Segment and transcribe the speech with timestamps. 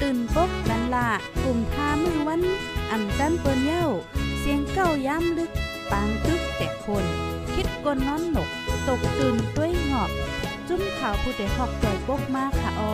[0.00, 1.08] ตื่นปกกันละ
[1.42, 2.42] กลุ่มทามือวัน
[2.90, 3.86] อ่ำจันเปิ้นเย้า
[4.38, 5.50] เสียงเก้าย้ำลึก
[5.90, 7.04] ปางตึกแต่คน
[7.54, 8.48] คิดกนน้อนหนก
[8.88, 10.10] ตกตื่นด้วยหงอบ
[10.68, 12.92] จุ้มข่าวผู้ใดหอกใจปกมากค่ะออ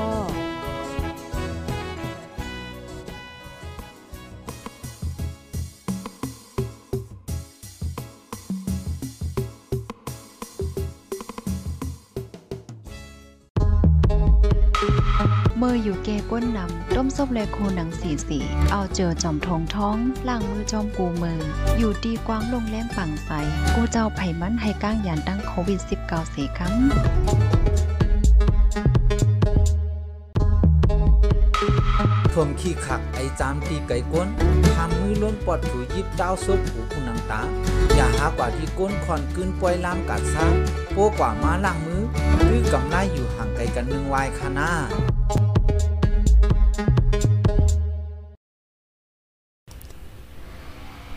[15.84, 18.38] อยู่เกก้นนำต้มซบแลโคหนังสีสี
[18.70, 19.96] เอาเจอจอมทองท้อง
[20.28, 21.40] ล่างมือจอมกูมือ
[21.78, 23.30] อยู่ดีกวางลงแรงปังใส
[23.74, 26.72] กูเจ้าไผ่มันให้ก้างยานตั้งโควิด -19 เสียคำ
[32.32, 34.28] ท่วมขี้ขักไอจามตีไก่ก้น
[34.76, 37.42] ทำมือล้นปอดถูยิบเจ้าซบหูผู้นังตา
[37.94, 40.46] อย่าหากว่าที่ก้นคอนกึนปล่อยลามกัดซ่า
[40.92, 42.02] โป้กว่ามาล่างมือ
[42.44, 44.70] หรือกำไลอยู่ห่างไกลกันนึงวายคานา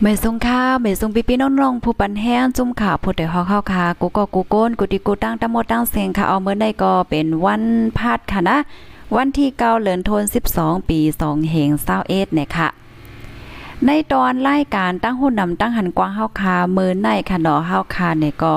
[0.01, 7.63] เมยทรงค่าเมยทรงปีปีน้องๆผู้ปันแห้งจุ่มข่าวผู้ใดฮอกเข้าค่ะกูก็กูโก้นกูติกูตั้งตะหมดตั้งเสียงค่ะเอาเมื่อใดก็เป็นวัน
[7.97, 8.57] พาดค่ะนะ
[9.15, 11.69] วันที่เก้าเหลือนธันวา12 ปี2เฮง
[12.01, 12.67] 21เนี่ยค่ะ
[13.85, 18.53] ในตอนรายการตั้งหุ่นนำตั้งหันกว้างเฮาคาเมือในค่ะดอเฮาคาเนี่ยก็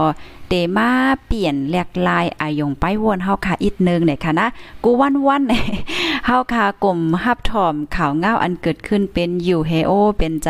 [0.52, 0.90] เตมา
[1.26, 4.48] เปลี่ยนแหลกลายอายงไปวนเฮาค่ะอีกนึงเนี่ยค่ะนะ
[4.84, 5.42] กูวันวัน
[6.26, 10.48] เฮาค่ะกลุ่มฮับถอมข่าวเงาอันเกิดขึ้นเป็นอยู่เฮโอ เป็นใจ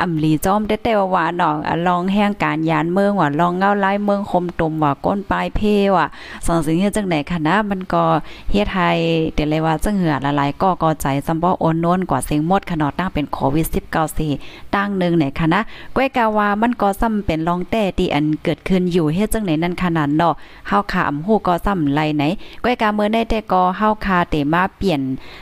[0.00, 1.56] อำลีจอมแต่แต่ว่าหนอง
[1.86, 5.60] ลองแห่งการยานเมืองว่าลองเงาไลายเมืองคมตมว่าก้นปลายเพ
[5.96, 6.06] ว่ะ
[6.46, 8.04] สองสิ่งเฮ็ดจังไหนค่ะนะมันก็
[8.52, 8.90] เฮ็ดให้
[9.34, 14.28] เดี๋ยวเลยว่าจังเหือละลายก็ก็ใจซำบ่โอนน้นกว่าเสียงหมดขนาดตั้งเป็นโควิด19สิ
[14.74, 15.60] ตั้งนึงเนี่ยค่ะนะ
[15.96, 20.34] ก้อยกาว่ามันก็ซ้ำเป็นรองแต่ที่อันเกิดขึ้นอยู่เฮ็ดจังไหนนั่นขนาดเนาะ
[20.68, 22.24] เฮาคาอำฮู้ก็ซ้ำไหลไหน
[22.62, 25.00] ก้อยกาเมื่อได้แต่ก็เฮาคาเตมาเปลี่ยน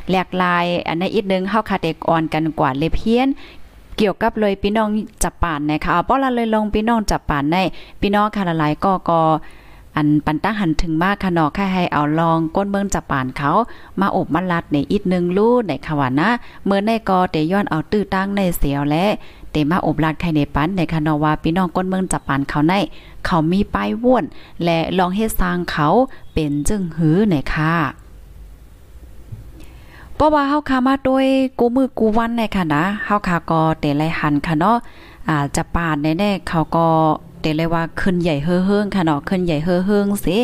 [0.09, 3.28] แหลกลาย อันในอีกนึงเฮาคาเตกอ่อนกันกว่าเลยเพี้ยน
[3.99, 4.89] เกี่ยวกับเลยพี่น้อง
[5.23, 7.56] จับป่านนะคะเอาป้อละเลยลงพี่น้องจับป่านใน
[8.00, 9.21] พี่น้องค่ะหลายก็ก็
[9.97, 13.50] อันปันตั้งหันถึงมากค่ะเนาะแค่ให้เอาลองก้นเมืองจับป่านเขา
[14.00, 16.31] มาอบมาลัดในอีกนึงลู่ในค่ะว่านะ
[16.65, 19.05] เมื่อในก็เตย้อนเอาตื้อตั้งในเสียวและ
[19.55, 22.75] เตมาอบลาดไข่ในปันในคานว่าพี่น้องก้นเมืองจับปานเขาใน
[23.27, 24.25] เขามีป้ายว่น
[24.65, 25.89] และลองเฮ็ดสร้างเขา
[26.33, 27.75] เป็นจึงหือในค่ะ
[30.15, 31.27] เพราะว่าเฮาคามาด้วย
[31.59, 34.77] กูมือกูวันในค่ะนะเฮาคาก็เตไลหันค่ะเนาะ
[35.29, 36.87] อ่าจะปานแน่ๆเขาก็
[37.41, 40.37] เตเลยว่าขึ้นใหญ่เฮ้อๆค่ะเนาะขึ้นใหญ่เฮ้อๆสิ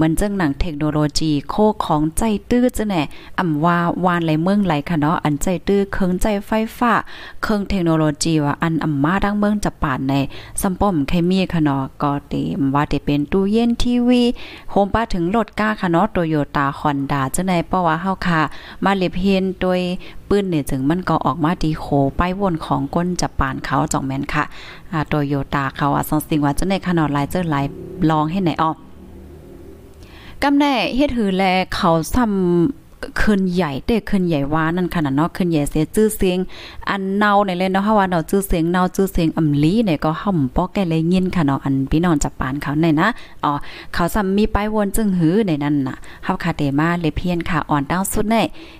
[0.00, 3.02] เหมือนจังหนังเทคโนโลยีโคของใจตื้อจะแน่
[3.38, 6.94] อ่ำว่าวานไหลเมืองไหลค่ะเนาะอันใจตื้อเครื่องใจไฟฟ้า
[7.42, 10.14] เครื่องเทคโนโลยีว่าอันอ่ำมาดังเมืองจะป่านใน
[10.60, 14.22] ซัมป้อมเคมีค่ะเนาะก็เตมว่าเตเป็นตู้เย็นทีวี
[14.70, 18.40] โฮมป้าถึงรถก้าค่ะเนาะโตโยต้าฮอนด้าจังได๋เพราะว่าเฮาค่ะ
[18.84, 19.80] มาเล็บเฮียนโดย
[20.28, 21.86] ปืนเนี่ยถึงมันก็ออกมาดีโค
[22.18, 24.44] ป้ายวนของก้นจะปานเขาจ่องแมนค่ะ
[24.92, 27.64] อ่าโตโยต้าเขาอะสองสิ่งว่าจังได๋ค่ะเนาะหลายเจอหลาย
[28.10, 28.76] ลองให้ไหนออก
[30.44, 36.38] กำแน่เฮ็ดหือแลเขาซ้ำำขึ้นใหญ่เด้ขึ้นใหญ่ว่านั่นขนาดเนาะขึ้นใหญ่เสียชื่อเสียง
[36.90, 43.08] อันเนาในเลยเนาะว่าเนาะชื่อเสียงเนาชื่อเสียงอำลีเนี่ยก็ห่อมป้อแกเลยยินค่ะเนาะอันพี่น้องจับปานเขาในนะ
[43.44, 43.52] อ๋อ
[43.94, 48.36] เขาซ้ำมีป้ายวนจึงหือในนั้นน่ะเฮาคาเตมาเลเพียนค่ะอ่อนตั้งสุดใน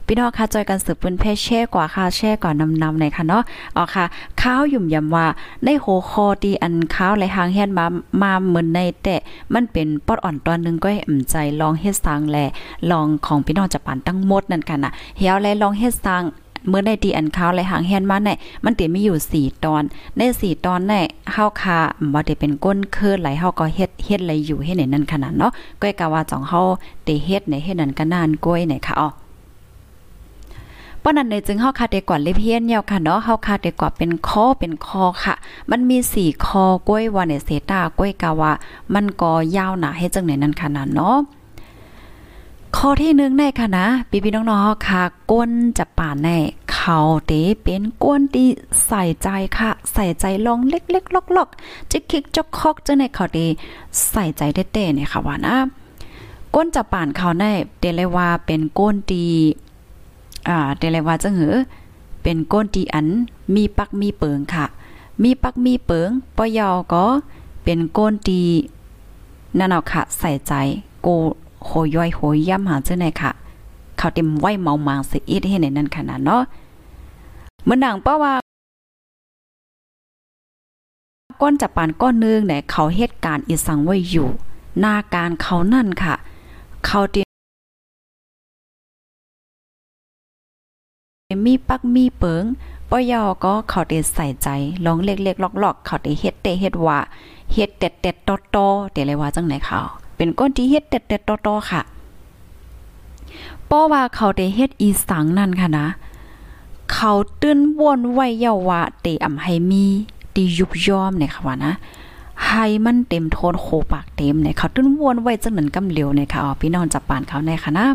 [0.06, 3.42] พี่น้องค่ะจอยกันสืบปืนเพแช่กว่าค่ะแช่กว่านำนำในค่ะเนาะ
[3.76, 4.04] อ๋อค่ะ
[4.40, 5.26] ข้าวยุ่มยำว่า
[5.64, 7.86] ในโหคอตีอันข้าวไหลหางเฮียนมา
[8.22, 9.16] มาเหมือนในแต่
[9.54, 12.38] มันเป็นปอดอ่อนตอนนึงก็ให้อ่ำใจลองเฮ็ดสร้างแล
[12.90, 16.24] ลองของพี่น้องจับปานตั้งหมดนั่นกันน่ะเฮียวและลองเฮ็ดสร้าง
[16.68, 19.82] เมื่อได้ดีอันเขาไหลหางเฮียนมาเนี่ยมันติมีอยู่ 4 ตอน
[20.16, 21.78] ใน4ตอนเนี่ยเฮาคา
[22.12, 26.60] บ่ได้เป็นก้นเคือไหลเฮาก็เฮ็ดเฮ็ดไหลอยู่ให้ในนั้นขนาดเนาะก้อยกะว่าจองเฮา
[27.04, 29.08] ได้เฮ็ดในเฮ็ดนั้นก็นานก้อยเนี่ยค่ะอ๋อ
[31.02, 35.34] ป้อนั้นในจึงเฮาคาเดกว่าเลเพียนยาวค่ะเนาะเฮาคาเดกว่าเป็นคอเป็นคอค่ะ
[35.70, 38.52] มันมี4คอกล้วยว่าในเซตากล้วยกาว่า
[38.94, 41.16] มันก็ยาวหนาให้จังไหนนั้นขนาดเนาะ
[42.82, 46.38] ข้อที่หนึ่งในค่ะนะพี่พี่น้องๆค่ะก้นจะป่านแน่
[46.72, 47.32] เขาเต
[47.62, 48.48] เป็นก้นที่
[48.86, 49.28] ใส่ใจ
[49.58, 53.38] ค่ะ ใส่ใจลองเล็กๆลอกๆจิกคิกจกคอกจังในเขาเต
[54.10, 55.56] ใส่ใจเต้ๆเนี่ยค่ะว่านะ
[56.54, 59.26] ก้นจะป่านเขาแน่เดเลยว่าเป็นก้นดี
[60.48, 61.54] อ่าเดเลยว่าจังหือ
[62.22, 63.06] เป็นก้นตีอัน
[63.54, 64.66] มีปักมีเปิงค่ะ
[65.22, 67.04] มีปักมีเปิงปอยอก็
[67.64, 68.40] เป็นก้นตี
[69.58, 70.52] นั่นเอาค่ะ ใส่ใจ
[71.02, 71.08] โก
[71.64, 73.30] โหย่อยโหย่ำหาเจ้าไหนค่ะ
[73.98, 76.42] เขาเต็มไว้เมามางสิอีดให้ในนั้นขนาดเนาะ
[77.64, 78.32] เมื่อหนังป้าว่า
[81.40, 84.28] ก้อนจับปานก้อนนึงเนี่ยเขาเหตุการณ์อีสังไว้อยู่
[84.78, 86.14] หน้าการเขานั่นค่ะ
[86.86, 87.16] เขาเต
[91.46, 92.44] มีปักมีเปิง
[92.90, 94.48] ปอยอก็เขาเตใส่ใจ
[94.84, 96.98] ลองเล็กๆลอกๆ เขาเตเฮ็ดเตเฮ็ดว่า
[97.52, 99.80] เฮ็ดเต็ดเต็ดตอตอเตเลยว่าจังไหนเขา
[100.20, 101.82] เป็นก้นที่เฮ็ดเต็ดเต็ดตอตค่ะ
[103.70, 105.86] ป้อว่าเขาเตเฮ็ดอีสังนั่นค่ะนะ
[106.92, 109.84] เขาตื้นวนไว้เยาว่าเตอำให้มี
[110.34, 111.72] ตียุบยอมเนี่ยค่ะว่านะ
[112.46, 117.86] ให้มันเต็มโทนโคปากเต็มเนี่ยเขาตื้นวนไว้จังนั้นกำเหลียวเนี่ยค่ะอ๋อพี่น้องจับปานเขาในค่ะนะ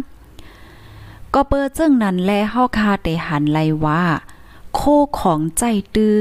[1.34, 4.02] ก็เปิดจึงนั้นแลเฮาคาเตหันไลว่า
[4.76, 4.82] โค
[5.20, 5.64] ของใจ
[5.96, 6.18] ตื้อ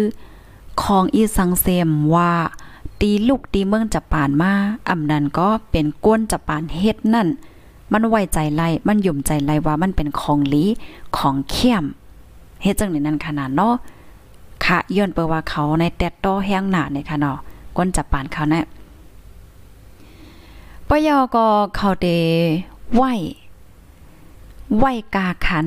[0.82, 2.32] ของอีสังเซมว่า
[3.04, 4.52] ตีลูกตีเมืองจับปานมา
[4.88, 7.28] อำนั้นก็เป็นก้นจับปานเฮ็ดนั่น
[7.92, 10.64] มันไว้ใจไลมันหยุ่มใจไลว่ามันเป็นของลี
[11.16, 11.84] ของเข้ม
[12.62, 13.74] เฮ็ดจังนี้นั่นขนาดเนาะ
[14.64, 17.38] ค่ะย้อนเปว่าเขาในแตดโตแห้งหนาเนี่ยค่ะเนาะ
[17.76, 18.66] ก้นจับปานเขานะ
[20.88, 22.08] ปยอก็เขาเด
[22.94, 23.02] ไหว
[24.78, 24.84] ไหว
[25.14, 25.66] กาขัน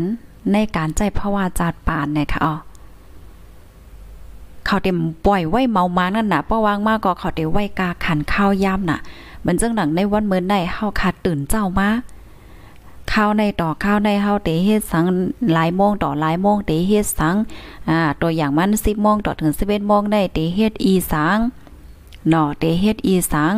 [0.51, 2.54] ในการใจพระวาจาดปานเนี่ยค่ะอ๋อ
[4.68, 9.00] เขาเต็มปล่อยไว้เมามานั่นน่ะป้าวางมากก็เขาเต็มไว้กาขันข้าวย่ำน่ะ
[9.40, 11.90] เหมือนจังหนังในวันเมื่อในเฮาขาดตื่นเจ้ามา
[13.12, 15.06] ข้าวในต่อข้าวในเฮาเตเฮ็ดสัง
[15.54, 17.36] หลายโมงต่อหลายโมงเตเฮ็ดสัง
[17.90, 21.38] อ่าตัวอย่างมัน10โมงต่อถึง11โมงได้เตเฮ็ดอีสัง
[22.30, 23.54] เนาะเตเฮ็ดอีสัง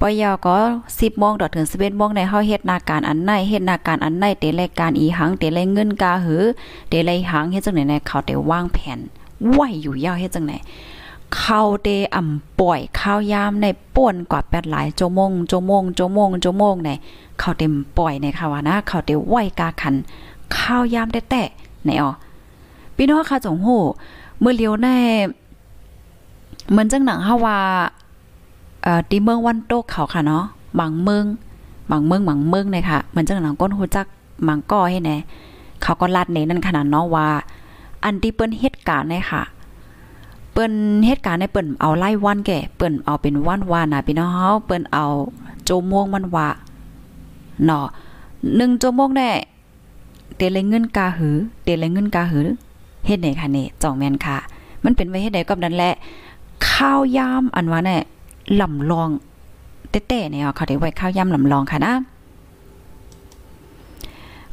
[0.00, 0.58] ปยอก็
[0.88, 6.42] 10โมงต่อถึง11โมงในเฮาเฮ็ดนาการอันไหนเฮ็ดนาการอันไหนเตรายการอีหังเตรายเงินกาหือ
[6.88, 9.00] เตรายหังเฮ็ดจังไหนในเขาเตวางแผน
[9.50, 10.54] ไหวอยู่ยาวเฮ็ดจังไหน
[11.36, 13.66] เขาเตอ่ำปล่อยข้าวยามใน
[13.96, 16.90] ป่วนกว่า8หลายชั่วโมงชั่วโมงชั่วโมงชั่วโมงใน
[17.38, 19.94] เขาเต็มปล่อยในค่ะว่านะเขาเต็มไหวกาขัน
[20.56, 21.42] ข้าวยามแต่แต่
[21.84, 22.12] ไหนอ๋อ
[22.96, 23.68] พี่น้องค่ะจงโห
[24.40, 24.88] เมื่อเลียวใน
[26.70, 27.58] เหมือนจังหนังฮาว่า
[28.82, 30.44] เอ่อที่เมืองวันโตกเขาค่ะเนาะ
[30.80, 31.24] บางเมือง
[31.90, 34.06] บางเมืองบางเมืองเนี่ยค่ะเหมือนจังหนังก้นฮู้จัก
[34.48, 35.16] มังก้อให้แน่
[35.82, 37.28] เขาก็ลัดในนั่นขนาดเนาะว่า
[38.04, 39.42] อันที่เปิ้นเหตุการณ์เนี่ยค่ะ
[40.52, 40.72] เปิ้น
[41.06, 45.06] เหตุการณ์ในเปิ้นเอาไล่วันแก่เปิ้นเอาเป็นวันวานนะพี่น้องเฮาเปิ้นเอา
[45.64, 46.48] โจม่วงมันว่า
[47.64, 47.86] เนาะ
[48.32, 49.28] 1ชั่วโจมวงได้
[50.36, 52.46] เตเลยเงินกาหือเตเลยเงินกาหือ
[53.06, 54.36] เฮ็ดไหนค่ะนี่จ่องแม่นค่ะ
[54.84, 55.94] มันเป็นไว้เฮ็ดได้กับนั้นแหละ
[56.68, 58.02] ข้าวยามอันว่าเนี่ย
[58.60, 59.08] ลำลอง
[59.90, 61.94] เต้ๆเนี่ยเขาได้ไว้ข้าวยามลำลองค่ะนะ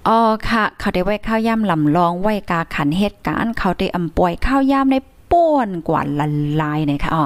[0.07, 0.19] อ๋อ
[0.49, 4.95] ค่ะ เขาได้ไว้ข้าวยามลำลองไว้กาขันเหตุการณ์เขาได้อำป่วยข้าวยามใน
[5.31, 6.27] ป้วนกว่าละ
[6.61, 7.25] ลายเนี่ยค่ะอ๋อ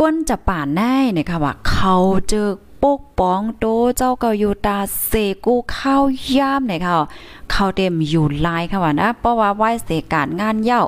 [0.00, 1.96] ก้นจะป่านแน่เนี่ยค่ะว่าเขา
[2.28, 2.48] เจอ
[2.84, 3.66] ปกป้องโต
[3.96, 5.12] เจ้าเกาอยู่ตาเส
[5.44, 6.02] กูข้าว
[6.36, 6.94] ยามเนี่ยค่ะ
[7.50, 10.82] เขาเต็มอยู่ลายค่ะว่านะเพราะว่าไหว้เสการงานเย้า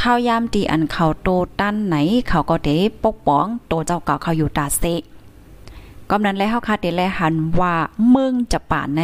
[0.00, 1.28] ข้าวยามตีอันเขาโต
[1.60, 1.96] ตั้นไหน
[2.28, 2.70] เขาก็เด
[3.04, 4.84] ปกป้องโตเจ้าเก่าเขาอยู่ตาเส
[6.10, 7.74] กำนั้นแล้วเฮาคาเดแลหันว่า
[8.10, 9.02] เมืองจะป่านใน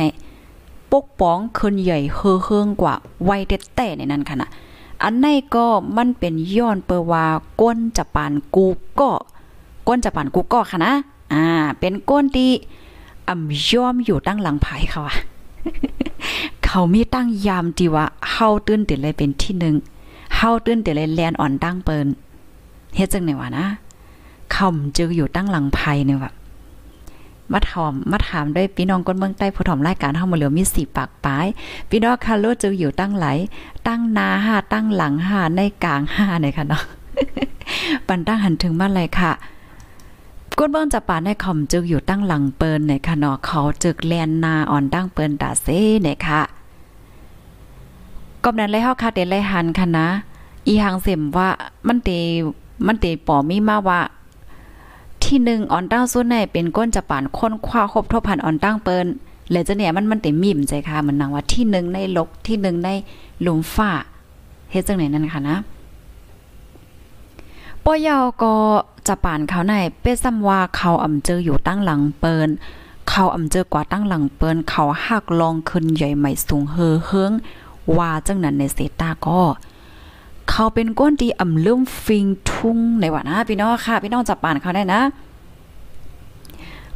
[0.95, 4.51] ปกป้องขึ้นใหญ่เฮอเฮิงกว่าไว้เต้ๆในนั้นค่ะนะ
[5.03, 7.27] อันในก็มันเป็นย้อนเปว่า
[7.61, 8.67] ก้นจะปานกู
[9.01, 9.11] ก็
[9.89, 10.95] ก้นจะปานกูก็ค่ะนะ
[11.33, 11.45] อ่า
[11.79, 12.51] เป็นก้นที่
[13.29, 15.15] อ่ำย่อมอยู่ตั้งหลังภายค่ะว่า
[16.65, 19.75] เขามีตั้งยามที่ว่าเฮาตื่นติเลยเป็นที่หนึ่ง
[20.37, 22.07] เฮาตื่นติเลยแลนอ่อนตั้งเปิน
[22.97, 23.67] เฮ็ดจังไหนวะนะ
[24.53, 26.35] เขาจึงอยู่ตั้งหลังภายเนี่ยแบบ
[27.53, 31.47] มาถามมาถามด้วยพี่น้องคนเมืองใต้ผู้ถมรายการเฮามาเหลือมีสี่ปากปลาย
[31.91, 33.27] พี่น้องคาโลจึงอยู่ตั้งไหล
[33.87, 36.83] ตั้งนาห้าตั้งหลังห้าในกลางห้าเนี่ยค่ะเนาะ
[38.07, 39.33] ปันตั้งหันถึงมาเลยค่ะ
[40.59, 46.41] ก้นเบิ้งจะป่าในคอมจึกอยู่ตั้งหลังเปินในค่ะเนาะเขาจึกแลนนาอ่อนตั้งเปินตาเซ่เนี่ยค่ะ
[48.45, 50.07] กอบนั้นเลยเฮาค่ะเตเลยหันค่ะนะ
[50.67, 51.49] อีหังเสมว่า
[51.89, 52.11] มันเต
[52.87, 54.01] มันเตปอมีมาว่า
[55.25, 59.07] ที่หนึ่งอ่อนตั้งส่วนไหนเป็นก้นจะป่านค้นคว้าครบทบพันอ่อนตั้งเปิน
[59.51, 62.89] เลยจะเนี่ยมันมันเตมีมใจค่ะเหมันนังว่าที่หนึ่งในลกที่หนึ่งใน
[63.43, 63.91] หลุมฟ้า
[64.71, 65.59] เฮ็ดจังไหนนั่นค่ะนะ
[67.85, 68.55] ปอยอก็
[69.07, 72.49] จะป่านเขาในเป้ซ้ำว่าเขาอ่ำเจออยู่ตั้งหลังเปิน
[73.09, 77.33] เขาอ่ำเจอกว่าตั้งหลังเปินเขาหักลองขึ้นใหญ่ใหม่สูงเฮอเฮิง
[77.97, 79.41] ว่าจังนั้นในเซตาก็
[80.51, 85.01] เขาเป็นก้นที่อ่ำลืมฟิงทุ่งในว่านะพี่น้องค่ะพี่น้องจับป่านเขาได้นะ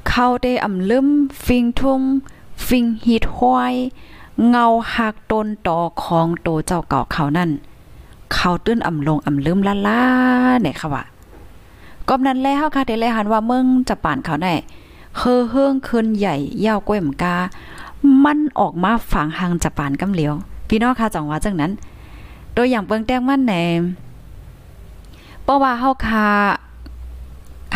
[0.09, 1.07] เขาได้อ่ำลืม
[1.47, 2.01] ฟิงทุ่ง
[2.67, 3.75] ฟิงฮีทห้อย
[4.49, 7.51] เงาหักตนต่อของโตเจ้าเก่าเขานั่น
[8.35, 10.03] เขาตื้นอ่ำลงอ่ำลืมละล่า
[10.61, 11.05] เนี่ยค่ะว่า
[12.09, 14.53] ก็นั้นแล้วค่ะเดเลยหันว่าเมืองจะป่านเขาได้
[15.19, 17.35] เฮือเฮืองคืนใหญ่ยาวก้วยมกา
[18.25, 20.35] มันออกมาฝังหางจะป่านกำเหลียว
[20.69, 21.73] พี่น้องค่ะจังว่าจังนั้น
[22.61, 23.55] ตัวอย่างเปิงแต้งมันแหน
[25.43, 26.27] เพราะว่าเฮาคา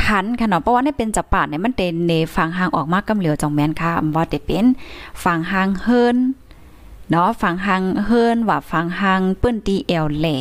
[0.08, 4.66] หันค่ะเนาะเพราะว่านี่เป็นจับปาดเนี่ยมันเต็นเนฟังหางออกมากำเหลียวจองแม่นค่ะอำว่าแต่เป็น
[5.24, 6.16] ฟังหางเฮิน
[7.10, 10.36] เนาะฟังหางเฮินว่าฟังหางเปิ้นตีเอวแหล่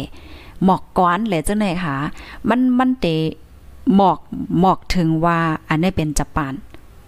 [0.63, 1.95] หมอกก้อนแหล่จังไหนค่ะ
[2.49, 3.05] มันมันเต
[3.95, 4.19] หมอก
[4.59, 6.53] หมอกถึงว่าอันนี้เป็นจับปาน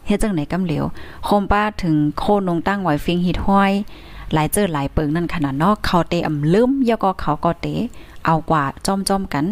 [0.07, 0.85] เฮ็ดจังไหนกำเหลียว
[1.25, 3.71] โคมป้าถึงโคนงตั้งไหวฟิงหิดห้อย
[4.33, 7.67] หลายเจอหลายเปิงนั่นขนาดเนาะเขาเตอำลืมยก็เขาก็เต
[8.25, 9.45] เอากว่าจ้อมๆกัน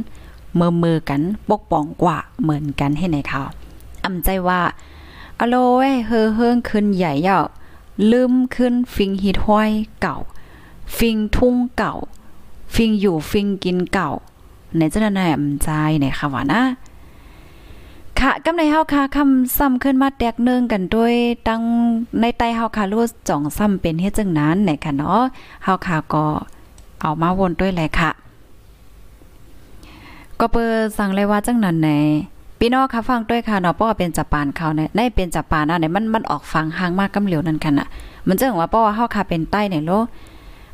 [0.59, 3.41] มือมือกันปกป้องกว่าเหมือนกันให้ในเขา
[4.05, 4.61] อำใจว่า
[5.39, 7.39] อโลเว้เฮอเฮิงขึ้นใหญ่เย่า
[8.11, 9.69] ลืมขึ้นฟิงฮิดห้อย
[10.01, 10.17] เก่า
[10.97, 11.93] ฟิงทุ่งเก่า
[12.73, 14.11] ฟิงอยู่ฟิงกินเก่า
[14.77, 15.69] ในเจ้าหน้าอำใจ
[16.01, 16.61] ในค่ะว่านะ
[18.25, 21.13] ค่ะกำในเฮาค่ะคำซ้ำขึ้นมาแตกเนื่องกันด้วย
[21.47, 21.61] ตั้ง
[22.21, 25.21] ในไตเฮาค่ะรู้จ่องซ้ำเป็นเฮ็ดจังนั้นในค่ะเนาะ
[25.63, 26.25] เฮาค่ะก็
[27.01, 28.11] เอามาวนด้วยแหละค่ะ
[30.39, 31.89] ก็เปิดสั่งเลยว่าจังนั้นแหน
[32.59, 37.87] พี่น้องค่ะฟังด้วยค่ะเนาะเพราะเป็นจับปานเขาเนี่ยในเป็นจับปานนะเนี่ยมันมันออกฟังห่างมากกำเหลียวนั่นค่ะน่ะ
[38.27, 39.91] มันจังว่าเพราะว่าเฮาค่ะเป็นใต้เนี่ยโล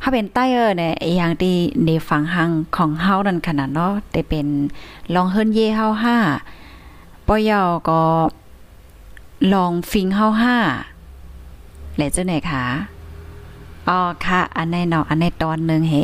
[0.01, 4.48] ถ้าเป็นใต้เออเนี่ยอย่างที่ในฟังห่างของเฮานั่นขนาดเนาะแต่เป็น
[5.13, 6.18] ลองเฮิรนเย่เฮาห้า
[7.27, 8.01] ปอยอก็
[9.53, 10.57] ลองฟิงเฮาห้า
[11.96, 12.65] แหละเจังไหนคะ
[13.88, 15.96] อ๋อค่ะ อันในเนาะอันในตอนหนึ่งเฮ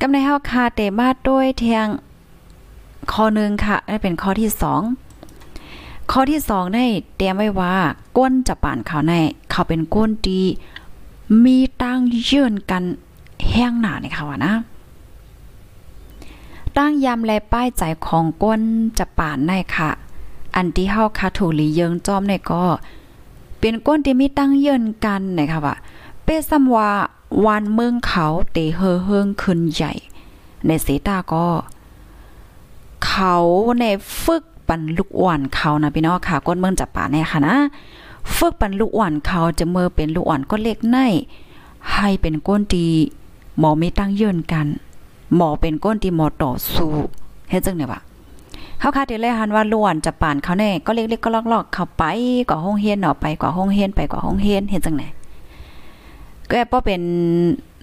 [0.00, 1.86] กำในเฮาค่ะเตมาด้วยเทียง
[3.12, 4.82] ข้อหนึ่งค่ะนี่เป็นข้อที่สอง
[6.10, 6.84] ข้อที่สองได้
[7.16, 7.74] เตรียมไว้ว่า
[8.16, 9.12] ก้นจะป่านเขาใน
[9.50, 10.42] เขาเป็นก้นดี
[11.44, 11.98] มีตั้ง
[12.30, 12.82] ยื่นกัน
[13.50, 14.54] แห้งหนาเนี่ยค่ะนะ
[16.78, 18.60] ตั้งยำแลป้ายใจของก้น
[18.98, 19.90] จะป่านในค่ะ
[20.56, 22.64] อันที่เฮาคาถูหลีเยิงจอมในก็
[23.58, 25.76] เป็นก้นที่มีตั้งเยินกันนะคะว่า
[26.24, 26.90] เป้ซ้ำว่า
[27.46, 29.92] วันเมืองเขาเตเฮอเฮิงขึ้นใหญ่
[30.66, 31.46] ในเสตาก็
[33.06, 33.34] เขา
[33.80, 33.84] ใน
[34.22, 37.56] ฝึกปันลูกอ่อนเขานะพี่น้องค่ะ ก้นเมืองจับป่าแน่ค่ะนะ
[38.36, 40.98] ฝึกปันลูกอ่อนเขาจะเมื่อเป็นลูกอ่อนก็เล็กใน
[41.92, 42.88] ให้เป็นก้นดี
[43.58, 44.66] หมอไม่ตั้งเยินกัน
[45.36, 46.90] หมอเป็นก้นดีหมอต่อสู้
[47.50, 48.00] เฮ็ดจังเนี่ยว่า
[48.80, 52.04] เขาคาดเลยหันว่าล้วนจะป่านเขาแน่ก็เล็กๆก็ลอกๆเข้าไป
[52.50, 55.04] ก่อห้องเฮียนเนาะไปก่อห้องเฮียนไปก่อห้องเฮียนเฮ็ดจังไหน
[56.48, 57.02] ก็แอบเป็น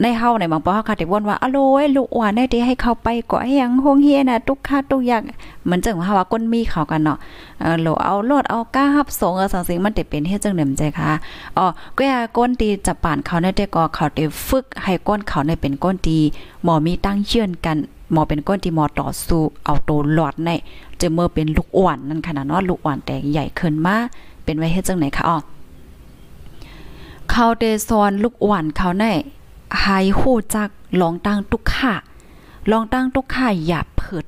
[0.01, 5.21] ในเฮาในบางปอเฮาค่ะแต่วนว่าอโลยลูกอ่อนได้ที่ให้เข้าไปก่อให้ยังโฮงเฮียนะทุกค่าทุกอย่าง
[5.63, 7.17] เหมือนจังว่าว่าก้นมีเขากันเนาะ
[7.59, 11.11] เออโลเอาโลดเอาก้าฮับสงเออสังสิงมันเตเป็นเฮ็ดจังได๋มใจค่ะ
[11.57, 11.65] อ๋อ
[11.97, 16.17] ก็อย่าก้นตีจะป่านเขาในแต่ก็เขาได้ฝึกให้ก้นเขาในเป็นก้นตี
[16.63, 17.77] หมอมีตั้งเชื่อนกัน
[18.11, 20.49] หมอเป็นก้นที่หมอต่อสู้เอาโตหลอดใน
[20.99, 23.95] จะเมื่อเป็นลูกอ่อนนั่นขนาดเนาะลูกอ่อนแต่ใหญ่ขึ้นมา
[24.43, 25.37] เป็นไว้เฮ็ดจังไหนคะอ๋อ
[27.37, 29.05] เขาเดซอนลูกอ่อนเขาใน
[29.83, 30.69] หายหูจัก
[31.01, 31.93] ลองตั้งตุกข่า
[32.71, 34.25] ลองตั้งตุกข่าหยาบเพิด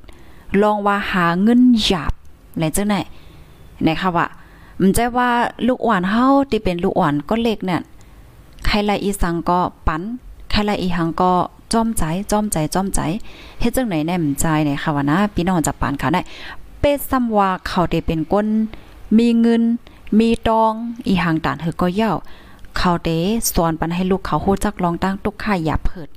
[0.62, 2.14] ลองว่าหาเงินหยาบ
[2.58, 2.96] ไหนจังไหน
[3.86, 4.28] นะคะว่า
[4.82, 5.30] มันใจว่า
[5.68, 7.82] ลูกอ่อนเฮาที่เป็นลูกอ่อนก็เล็กเนี่ย
[8.66, 10.02] ใครละอีสังก็ปัน
[10.52, 11.32] ใครละอีหังก็
[11.74, 13.00] จ้อมใจจ้อมใจจ้อมใจ
[13.60, 16.22] เฮ็ดจังไหนแน่มใจเนี่ยค่ะว่านะพี่น้องจะปานเขาได้
[16.80, 18.48] เป้ซ้ำว่าเขาได้เป็นก้น
[19.18, 19.64] มีเงิน
[20.20, 20.74] มีตอง
[21.08, 22.14] อีหังตานเฮอก็เย่า
[22.78, 23.10] เขาเด
[23.56, 26.10] สอนปันให้ลูกเขาฮู้จักลองตั้งตุกข่ายอย่าเพิด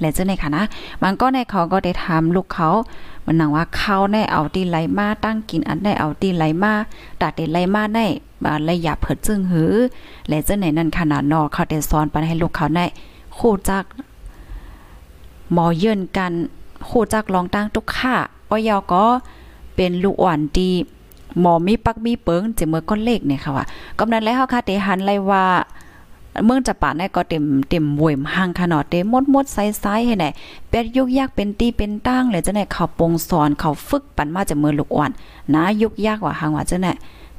[0.00, 0.64] และจังได๋ค่ะนะ
[1.02, 2.68] มันก็ในเขาก็ได้ถามลูกเขา
[3.24, 6.72] มันนังว่าเขาได้เอาตีไหลมาตั้งกินอันได้เอาตีไหลมา
[7.20, 8.06] ตาเดไหลมาได้
[8.44, 9.74] บ่เลยอย่าเพิดจึงหือ
[10.28, 12.86] และจังได๋นั่นขนาดนอเขาได้สอนปันให้ลูกเขาได้
[13.38, 13.84] ฮู้จัก
[15.52, 16.32] หมอเยินกัน
[16.88, 18.14] ฮู้จักลองตั้งตุกข่า
[18.50, 19.04] อ้อยอก็
[19.76, 20.70] เป็นลูกอ่อนดี
[21.40, 23.64] หมอมีปักมีเปิงจะเมื่อก้อนเลขเนี่ยค่ะว่า
[23.98, 25.44] ก็นั้นแล้วเฮาค่ะเตหันไลว่า
[26.44, 30.26] เมืองจะป่าในก็เต็มเต็มววยมห่างขนาดเต็มมดมดไซไซให้ไหน
[30.68, 35.10] เป็ดยุกยากเป็นตีเป็นตั้งเลยจะไหนเขาปงสอนเขาฝึกปันมาจากมือลูกอ่อน
[35.54, 36.88] นะยุกยากว่าหางว่าจะไหน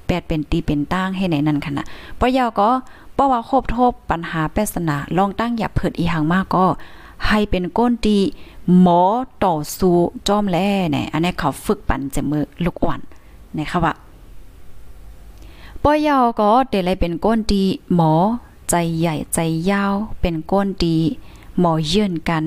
[0.05, 1.85] แปดเป็นตีเป็นตั้งให้ไหนนั่นขนาด
[2.19, 2.69] ปอยาวก็
[3.17, 6.65] ป้ว่าครบทบปัญหาแปศนาลองตั้งอย่าเผิดอีหางมากก็
[7.27, 8.17] ให้เป็นก้นตี
[8.79, 9.01] หมอ
[9.45, 9.95] ต่อสู้
[10.27, 12.99] จอมแล่เนี่ยอันนี้เขาฝึกปันจากมือลูกอ่อน
[13.57, 13.93] นะคะว่า
[15.83, 17.61] ปอยาวก็เดี๋ยวเลยเป็นก้นตี
[17.95, 18.13] หมอ
[18.69, 19.39] ใจใหญ่ใจ
[19.71, 20.97] ยาวเป็นก้นดี
[21.59, 22.43] หมอเยื่นกัน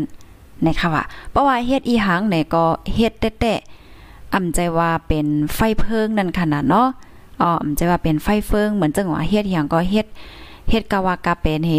[0.66, 2.64] นะคะว่าเพราะว่าเฮ็ดอีหังเนี่ยก็
[2.94, 6.88] เฮ็ดแต้ๆอำใจว่าเป็นไฟเพิงนั่นขนาดเนาะ
[7.40, 10.06] อ๋ออำใจว่าเป็นไฟเฟิงเหมือนจังหว่าเฮ็ดอีหังก็เฮ็ด
[10.70, 11.72] เฮ็ดกะว่ากะเป็นเฮ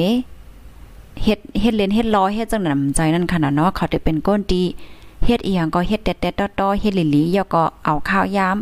[1.23, 4.63] เฮ็ดเฮ็ดเล่นเฮ็ดล้อเฮ็ดจังนั้นใจนั่นขนาดเนาะเขาได้เป็นก้นดี
[5.25, 8.57] เฮ็ดอีหยังก็เฮ็ดแต๊ดๆต้อๆเฮ็ดหลีๆยอก็เอาข้าวยาม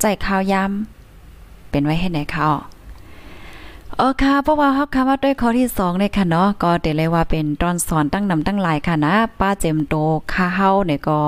[0.00, 0.70] ใจข้าวยาม
[1.70, 2.46] เป็นไว้ให้ไหนเขา
[3.98, 9.94] เออค่ะเพราะว่าเฮาคำว่าด้วยข้อที่2เนี่ยค่ะเนาะก็ได้เลยว่าเป็นตอนสอนตั้งนำตั้งหลายค่ะนะ ป้าเจมโต
[10.32, 11.18] ค่าเฮาเนี่ยก็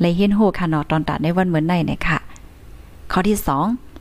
[0.00, 2.18] เลยเฮียนฮู้ค่ะเนาะตอนตัดในวันเหมือนในเนี่ยค่ะ
[3.12, 3.38] ข้อที่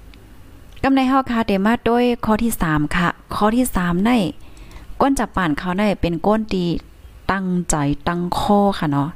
[0.09, 4.11] 2กำในเฮาค่ะเดมาด้วยข้อที่3ค่ะ ข้อที่3ใน
[5.01, 6.65] ก้นจับป่านเขาได้เป็นก้นดี
[7.31, 7.75] ตั้งใจ
[8.07, 9.09] ตั้งข้อค่ะเนาะ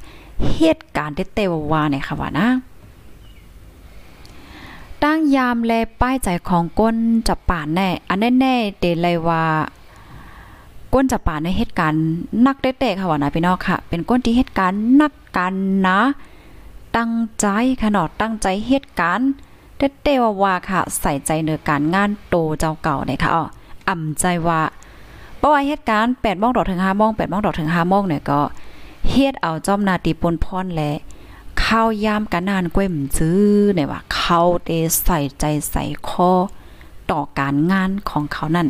[0.55, 2.47] เหตุการณ์เตววาเนี่ยค่ะว่านะ
[5.03, 6.95] ตั้งยามแลป้ายใจของก้น
[7.27, 9.43] จับป่านแน่ อันแน่ๆเดเลยว่า
[10.93, 12.03] ก้นจับป่านในเหตุการณ์
[12.45, 15.53] นักเตะค่ะว่านะพี่น้องค่ะ เป็นก้นที่เหตุการณ์นักกัน
[15.87, 15.99] นะ
[16.97, 17.47] ตั้งใจ
[17.81, 19.29] ค่ะเนาะตั้งใจเหตุการณ์
[19.77, 23.43] เตะๆว่าค่ะ ใส่ใจในการงานโตเจ้าเก่าเนี่ยค่ะอ๋อ
[23.87, 24.61] อ่ำใจว่า
[25.37, 28.41] เพราะว่าเหตุการณ์8:00นถึง5:00น8:00นถึง5:00นเนี่ยก็
[29.09, 30.91] เฮ็ดเอาจอมนาตีปนพรและ
[31.67, 33.39] ข้าวยามกันนานก้วยมซื้อ
[33.73, 34.69] เนี่ยว่าเขาเต
[35.03, 36.31] ใส่ใจใส่คอ
[37.11, 38.67] ต่อการงานของเขานั่น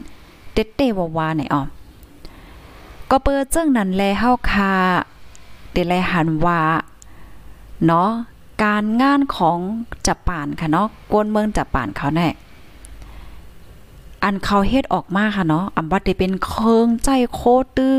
[0.54, 1.62] เตเตวาวาเนี่ยอ๋อ
[3.10, 4.74] ก็เปิดเจ้งนั้นแลเฮาคา
[5.72, 6.60] เตแลหันว่า
[7.86, 8.10] เนาะ
[8.64, 9.58] การงานของ
[10.08, 12.28] จับป่านค่ะเนาะกวนเมืองจับป่านเขาแน่
[14.24, 17.42] อันเขาเฮ็ดออกมาค่ะเนาะอำว่าได้เป็นเคิงใจโค
[17.78, 17.96] ตื้อ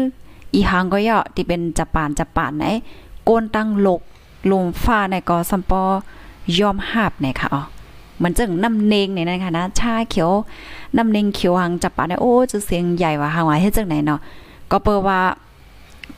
[0.53, 2.65] อีหังก็ย่อที่เป็นจับป่านจับป่านไหน
[3.25, 4.01] โกนตั้งลก
[4.51, 5.83] ลมฟ้าในก็สัมปอ
[6.59, 7.63] ยอมหาบในค่ะอ๋อ
[8.23, 10.31] มันจึงน้ำเนงในนั้นค่ะนะชาเขียว
[10.97, 14.21] น้ำเนงเขียวหังจับปานโอ้จะเสียงใหญ่ว่าหางว่าเฮ็ดจังไหนเนาะ
[14.71, 15.21] ก็เปิดว่า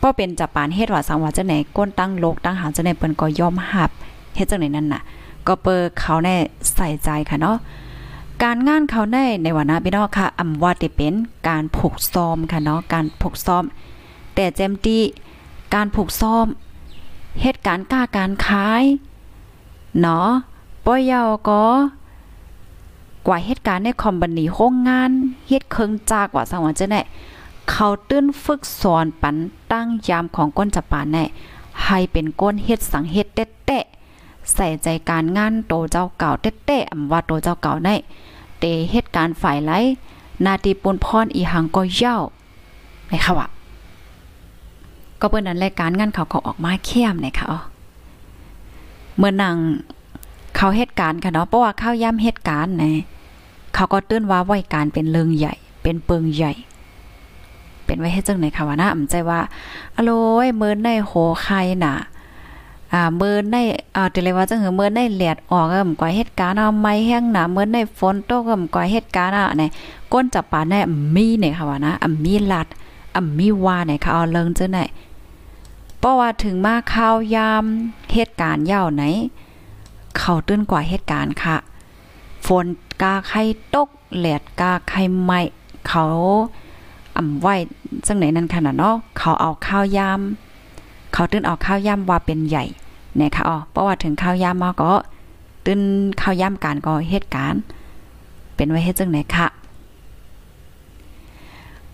[0.01, 3.91] ป้อเป็นจับปานเฮ็ดว่าสังว่าจังไหนก้นตั้งโลกตั้งหางจังไหนเปิ้นก็ยอมหับ
[4.37, 5.03] เฮ็ดจังไหนนั่นน่ะ
[5.47, 6.37] ก็เปิดเขาแน่
[6.75, 7.57] ใส่ใจค่ะเนาะ
[8.43, 11.15] การงานเขาในในวันนะพี่น้องค่ะอำว่าที่เป็น
[11.49, 13.65] การผูกซ้อมค่ะเนาะการผูกซ้อม
[14.35, 14.99] แต่แจมตี
[15.75, 16.47] การผูกซ้อม
[17.43, 18.85] เหตุการณ์กล้าการขาย
[20.01, 20.29] เนาะ
[20.85, 21.63] ป้อยาวก็
[23.27, 25.11] กว่าเหตุการณ์ในคอมบันนีโรงงาน
[25.49, 26.97] เฮ็ดเคิงจากว่าสังว่าจะไหน
[27.71, 29.37] เขาตื้นฝึกสอนปัน
[29.73, 31.25] ตั้งยามของก้นจับปานแน่
[31.85, 33.85] ให้เป็นก้นเฮ็ดสังเฮ็ดเตะเตะ
[34.53, 37.91] ใส่ใจการงานโตเจ้าเก่าเตะๆอำว่าโตเจ้าเก่าใน
[38.59, 39.73] เตเหตุการณ์ฝ่ายไหล
[40.45, 42.17] นาตีปุนพรอีหังก็เย้า
[43.07, 43.47] ไหมคะวะ
[45.21, 47.61] ก็เปิ้นนั้นรายการงานเขาก็ออกมาเข้มเนะคะอ๋อ
[49.17, 49.57] เมื่อนัง
[50.57, 52.93] เขาเหตุการณ์ค่ะเนาะเพราะว่าเข้าย่ำเหตุการณ์นะ
[53.75, 56.53] เขาก็เตือนว่าไหวการเป็นเริงใหญ่ เป็นเปิงใหญ่
[57.85, 59.41] เป็นไว้ให้จังไหนค่ะว่านะอ่ำใจว่า
[59.97, 60.11] อโล
[60.47, 61.95] ยเมินในโหใครน่ะ
[62.93, 63.57] อ่าเมินใน
[63.97, 69.71] อ่าติเลยว่าจังหือเมินในแหลดออกก็มกว่าเหตุการณ์เอาไม้แห้งหนาเมินในฝนตกก็มกว่าเหตุการณ์อะเนี่ย
[70.13, 70.81] ก้นจับปาแน่
[71.15, 72.67] มีเนี่ยค่ะว่านะอ่ำมีลัด
[73.17, 74.79] อ่ำมีว่าเนี่ยค่ะเอาเลิงจังไหน
[76.01, 77.65] เพราะว่าถึงมาข้าวยาม
[78.15, 79.03] เหตุการณ์ยาวไหน
[80.19, 81.57] เขาตื้นกว่าเหตุการณ์ค่ะ
[82.47, 82.67] ฝน
[83.03, 83.43] กาไข่
[83.75, 85.33] ตกแหลดกาไข่ไหม
[85.89, 86.05] เขา
[87.17, 87.55] อ่ำไว้
[88.07, 90.21] จังไหนนั่นขนาดเนาะเขาเอาข้าวยาม
[91.13, 92.65] เขาตื้นเอาข้าวยามว่าเป็นใหญ่
[93.17, 94.93] เนี่ยค่ะอ๋อเพราะว่าถึงข้าวยามมาก็
[95.65, 95.81] ตื้น
[96.21, 97.61] ข้าวยามการก็เหตุการณ์
[98.55, 99.47] เป็นไว้เฮ็ดจังไหนค่ะ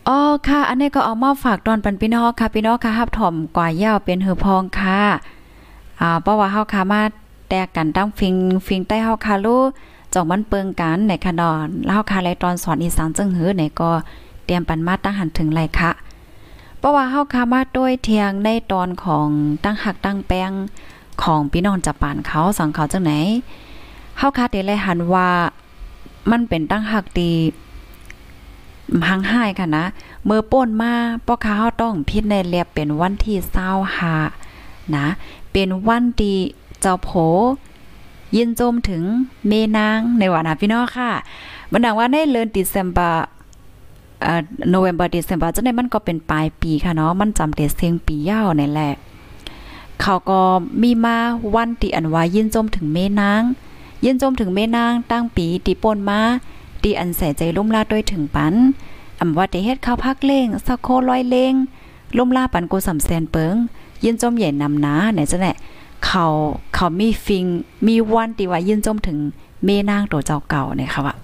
[0.09, 5.01] อ๋อค่ะ อันนี้ก็เอามาฝากตอนปันพี่น้องค่ะพี่น้องค่ะฮับถ่อมกว่าเย้าเป็นหือพองค่ะ
[6.01, 7.03] อ่าเพราะว่าเฮาค่ะมา
[7.49, 8.35] แตกกันตั้งฟิง
[8.67, 9.69] ฟิงใต้เฮาค่ะลูก
[10.15, 13.91] จอกมันเปิงกันในคะนอนเฮาค่ะไรตอนสอนอีสานจึงหือไหนก็
[14.45, 15.91] เตรียมปันมาตั้งหันถึงไรค่ะ
[16.79, 19.29] เพราะว่าเฮาค่ะมาด้วยเทียงในตอนของ
[19.65, 20.51] ตั้งหักตั้งแป้ง
[21.23, 23.13] ของพี่น้องจับปานเขาสังเขาจังไหน
[24.19, 25.29] เฮาค่ะได้เลยหันว่า
[26.31, 27.31] มันเป็นตั้งหักตี
[29.09, 29.85] หังหายค่ะนะ
[30.25, 30.93] เมื่อป่นมา
[31.27, 33.37] พ่อค้าเฮาต้องพิดในเรียบเป็นวันที่
[34.17, 35.07] 25นะ
[35.53, 36.37] เป็นวันที่
[36.81, 37.11] เจ้าโผ
[38.37, 39.03] ยินโจมถึง
[39.49, 41.11] เมนางในวันนะพี่น้องค่ะ
[41.71, 43.15] มันดังว่าในเดือน December
[44.23, 44.43] เอ่อ
[44.75, 48.95] November December จังได๋มันก็เป็นปลายปีค่ะเนาะมันจำเดเสียงปียาวนี่แหละ
[50.01, 50.41] เขาก็
[50.83, 51.17] มีมา
[51.55, 53.43] วันที่อันว่ายินจมถึงเมนาง
[54.05, 56.21] ยินจมถึงเมนางตั้งปีตีป่นมา
[56.87, 58.55] ตีอันใส่ใจลุ่มลาด้วยถึงปัน
[59.21, 61.55] อำว่าได้เฮ็ดข้าวพักเล่งสักโคลอยเล่ง
[62.17, 63.55] ลุ่มลาปันกูสำแสนเปิง
[64.05, 65.57] ยินจมใหญ่นำนาเนี่ยจะแหละ
[66.07, 66.27] เขา
[66.75, 67.45] เขามีฟิง
[67.87, 69.19] มีวันที่ว่ายินจมถึง
[69.65, 71.15] เมนางตัวเจ้าเก่าเนี่ยค่ะว่า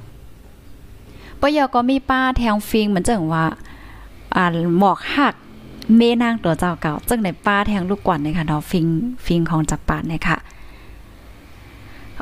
[1.41, 3.45] ปยอก็มีป้าแทงฟิงเหมือนจังว่า
[4.37, 4.45] อ่า
[4.79, 5.35] หมอกหัก
[5.97, 8.87] เมนางตัวเจ้าเก่าจังในป้าแทงลูกกวนเนี่ยค่ะเนาะฟิง
[9.27, 10.39] ฟิงของจักปาดเนี่ยค่ะ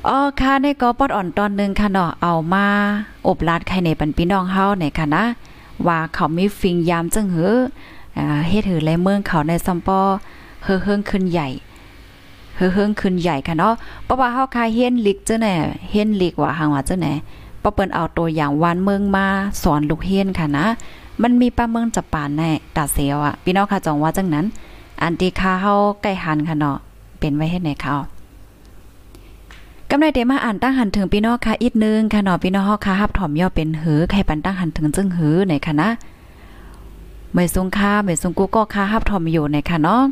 [0.08, 2.66] อ๋อค่ะในก็ปอดอ่อนตอนนึงค่ะเนาะเอามา
[3.28, 5.24] อบลาดไข่ในปันพี่น้องเฮาในค่ะนะ
[5.86, 7.52] ว่าเขามีฟิงยามจังหือ
[8.18, 10.00] อ่าเฮ็ดหือและเมืองเขาในซัมปอ
[10.64, 11.48] เฮือเฮิงขึ้นใหญ่
[12.56, 15.54] เฮือเฮิงขึ้นใหญ่ค่ะเนาะเพราะว่าเฮาคาเฮียนลิกจังแหน่
[15.90, 17.12] เฮียนลิกว่าหางว่าจังแหน่
[17.62, 19.26] ปอเปิ้นเอาตัวอย่างวานเมืองมา
[19.62, 20.66] สอนลูกเฮียนค่ะนะ
[21.22, 24.46] มันมีป้าเมืองจะปานแน่ตาเสียวอะพี่น้องค่ะจองว่าจังนั้น
[25.02, 26.76] อันที่ค่าเฮาใกล้หันค่ะเนาะ
[27.18, 27.96] เป็นไว้เฮ็ดไหนเขา
[29.92, 35.88] กำไรเดมาอ่านตั้งหันถึงพี่น้องค่ะอีกนึงค่ะเนาะพี่น้องค่ะฮับถ่อมย่อเป็นหือใครปันตั้งหันถึงจึงหือในค่ะนะ
[37.34, 40.02] ไม่ทรงค่าไม่ทรงกูก็ค่าฮับถ่อมอยู่ในค่ะเนาะ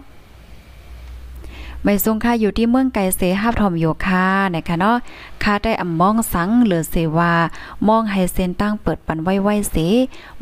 [1.85, 4.97] ไม่ทรงค่าอยู่ที่เมืองไกเสฮับถ่อมอยู่ค่ะนะคะเนาะ
[5.43, 7.33] ค่าได้อำมองสังเหลือเสวา
[7.88, 9.77] มองให้เส้นตั้งเปิดปันไว้ไว้เส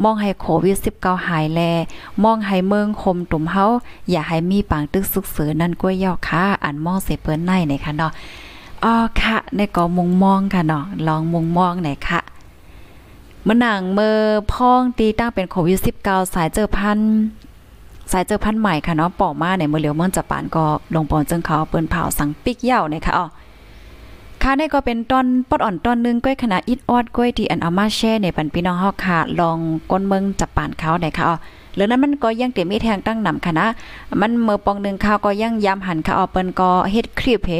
[0.02, 1.60] มองให้โควิด19หายแล
[2.24, 3.64] มองให้เมืองคมตุ่มเฮา
[4.10, 8.12] อย่าให้มีปางตึกสุกเสือนั่นก้วยยอกค่ะอันมองเสเปิ้นในนะคะเนาะ
[8.84, 12.20] อ๋อค่ะในก็มุงมองค่ะเนาะลองมุงมองหน่อยค่ะ
[13.44, 14.16] เมื่อหนังเมื่อ
[14.52, 16.98] พ้องตีตั้งเป็นโควิด19สายเจอพัน
[18.12, 23.26] สายเจอพันใหม่ค่ะเนาะป่อมาในเมื่อเหลียวเมื่อจะปานก็ลงปอนจึงเขาเปิ้นเผาสังปิกเย้าเนี่ยค่ะอ๋อ
[24.42, 29.58] ค่ะนี่ก็เป็นตอนปอดอ่อนตอนนึงก้อยขณะอิดออดก้อยที่อันเอามาแช่ในปันพี่น้องเฮาค่ะลอง
[29.90, 31.36] ก้นเมืองจับปานเขาได้ค่ะอ๋อ
[31.74, 33.66] หรือนั้นมันก็ยังเต็มมีแทงตั้งนำค่ะนะ
[34.20, 37.52] มันเมื่อปองนึงข้าวก็ยังยามหันค่ะเอาเปิ้นก็เฮ็ดคลิปเฮ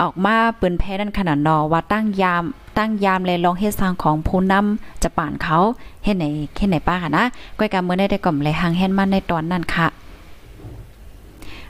[0.00, 2.44] ออกมาปืนแพ้นั่นขนาดนอว่าตั้งยาม
[2.78, 5.58] ตั้งยามเลยลองเฮ็ดสร้างของผู้นำจะป่านเขา
[6.04, 6.24] เฮ็ดไหน
[6.56, 7.24] เฮ็ดไหนป้าค่ะนะ
[7.58, 9.86] ก้อยกำมือได้ได้ก่อมเลยหางแฮนมันในตอนนั้นค่ะ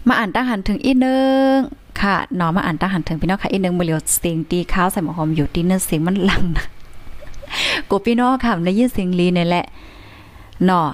[0.07, 1.19] มาอ่านตั้งหันถึงอีนึ
[1.53, 1.57] ง
[2.01, 6.65] ค่ะนอมาอ่านตั้งหันถึงพี่น้องค่ะอีนึงมือเหลียวเสียงตีข้าวใส่หมอหอมอยู่ตีนึงเสียงมันลังนะ
[7.89, 9.65] กูพี่น้องค่ะได้ยินเสียงลีนี่แหละ
[10.69, 10.89] นาะ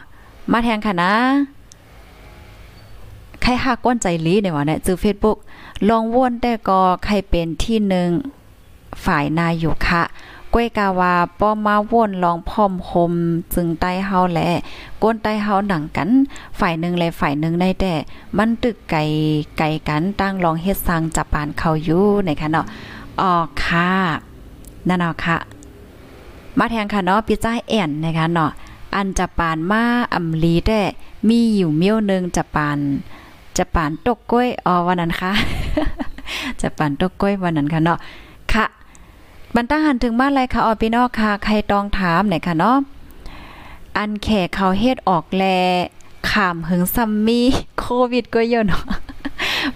[0.53, 1.13] มาแทงค่ะนะ
[3.43, 5.39] ใครหากก้นใจลีเนี่ยว่าเนี่ยจือ Facebook
[5.89, 8.11] ลองว่นแต่ก็ใครเป็นที่หนึ่ง
[9.05, 10.03] ฝ่ายนายอยู่คะ
[10.53, 13.13] ก้วยกาวาป้อมาว่นลองพร้อมคม
[13.55, 14.41] จึงใต้เฮาแล
[15.03, 16.11] ก้นใต้เฮาหนังกัน
[16.59, 17.93] ฝ่ายหนึ่งและฝ่ายหนึ่งได้แต่
[18.39, 19.03] มันตึกไก่
[19.59, 22.67] ไก่กันตั้งลองเฮ็ดสังจับปานเขาอยู่ในค่ะเนาะ
[23.23, 23.91] ออกค่ะ
[24.89, 25.37] นั่นเอาค่ะ
[26.59, 28.51] มาแทงค่ะเนาะพี่จ้ายแอนนะคะเนาะ
[28.95, 29.83] อันจะปานมา
[30.15, 30.81] อำลีแต่
[31.29, 32.79] มีอยู่เมี้ยวนึงจะปาน
[33.59, 35.33] จะปานตกกล้วยอ๋อวันนั้นค่ะ
[36.61, 37.99] จะปานตกกล้วยวันนั้นค่ะเนาะ
[38.53, 38.65] ค่ะ
[39.55, 42.77] บรรตั้งหันถึงบ้านไรค่ะออพี่นองค่ะ ใครต้องถามไหนค่ะเนาะ
[43.97, 45.45] อันแขกเขาเฮ็ดออกแล
[46.31, 47.41] ขามหึงซัมมี
[47.79, 48.85] โควิดก็เยอะเนาะ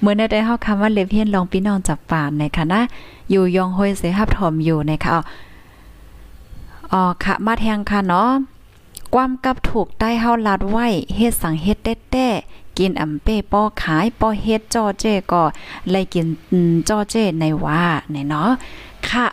[0.00, 2.80] เมื่อได้เฮาคำว่าเลเพียนลองพี่น้องจับปานในค่ะนะ
[3.30, 5.12] อยู่ยองห้อยเสฮับถอมอยู่ในค่ะ
[6.92, 8.30] อ๋อค่ะ มาแทงค่ะเนาะ
[9.14, 15.42] ความกับถูกใต้เฮาลัดไว้เฮ็ดสังเฮ็ดแต้ๆ กินอำเป้ป้อขายป้อเฮ็ดจ้อเจ้ก็
[15.90, 16.26] ไล่กิน
[16.88, 18.50] จ้อเจ้ในว่าในเนาะ
[19.08, 19.26] ค่ะ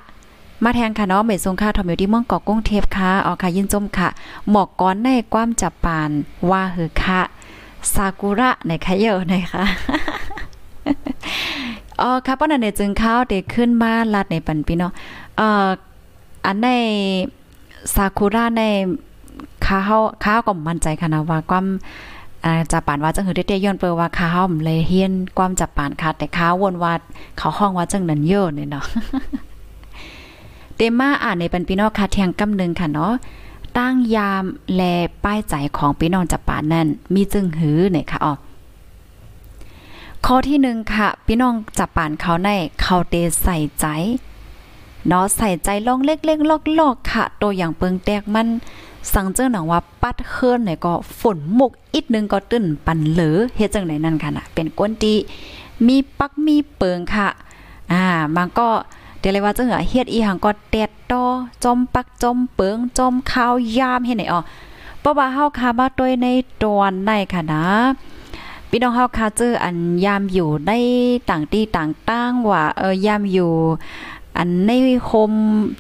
[0.64, 4.10] มาแทงค่ะเนาะเมดทรงค่าทอมอยู่ที่เมืองกาะกุ้งเทพค่ะออค่ะยินจมค่ะ
[4.50, 6.10] หมอกก้อนในความจับปาน
[6.50, 7.22] ว่าหือค่ะ
[7.94, 9.64] ซากุระในคะเยอะนะคะ
[12.02, 14.92] อ๋อค่ะป้อนันเนจึงข้าวเด็กขึ้นมาลัดในปันพี่เนาะ
[15.38, 15.68] เอ่อ
[16.46, 16.68] อันใน
[17.96, 18.64] ซากุระใน
[19.66, 21.66] ข้าวข้าวก็มั่นใจค่ะนะว่าความ
[22.72, 26.94] จับปานว่าจังหือได้ยย้อนเปิว่าข้าวเลยเฮียนความจับปานค่ะแต่ข้าววนว่า
[27.38, 28.86] เขาห้องว่าจังนั้นเยอะเนี่ยเนาะ
[30.76, 33.14] เตมาอ่านในปันพี่น้องค่ะเทียงกำนึงค่ะเนาะ
[33.78, 34.44] ตั้งยาม
[34.76, 34.82] แล
[35.24, 38.34] ป้ายใจของพี่น้องจับปานนั้นมีจึงหือเนี่ยค่ะอ๋อ
[40.26, 42.50] ข้อที่หนึ่งค่ะ พี่น้องจับปานเขาใน
[42.82, 43.86] เขาเตใส่ใจ
[45.08, 48.48] เนาะใส่ใจลองเล็กๆลอกๆค่ะ ตัวอย่างเปิงแตกมัน
[49.14, 55.14] สั่งเจ้าหนังว่าปัดเคินเนี่ยก็ฝนหมกอีกนึงก็ตื้นปันเหลือเฮ็ดจังไหนนั่นค่ะนะเป็นก้นตี
[55.88, 57.28] มีปักมีเปิงค่ะ
[57.92, 58.04] อ่า
[58.36, 58.68] มันก็
[59.20, 61.24] เดี๋ยวเลยว่าจังเฮ็ดอีหังก็แตดตอ
[61.64, 64.42] จอมปักจอมเปิงจอมข้าวยามเฮ็ดไหนอ๋อ
[65.00, 66.28] เพราะว่าเฮาคามาด้วยใน
[66.62, 67.66] ตอนในค่ะนะ
[68.70, 70.72] พี่น้องเฮาคาเจออันยามอยู่ใน
[71.30, 73.52] ต่างที่ต่างตั้งว่าเออยามอยู่
[74.38, 74.72] อันใน
[75.10, 75.32] คม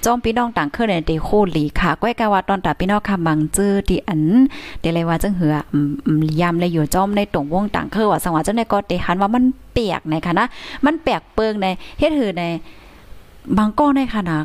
[0.05, 4.23] จอมพี่น้องต่างเครือในเดโคหลีค่ะก้อยกาว่าตอนตาพี่น้องค่ะมังจื้อที่อัน
[4.79, 5.55] เดเลยว่าจังเหือ
[6.41, 10.47] ยามเลยอยู่จอมในตรงวงต่างเครือว่าสังว่าจังได๋ก็เตหันว่ามันเปียกในค่ะนะ
[10.85, 11.67] มันแปลกเปิงใน
[11.99, 12.43] เฮ็ดหือใน
[13.57, 14.39] บางก้อในค่ะนะ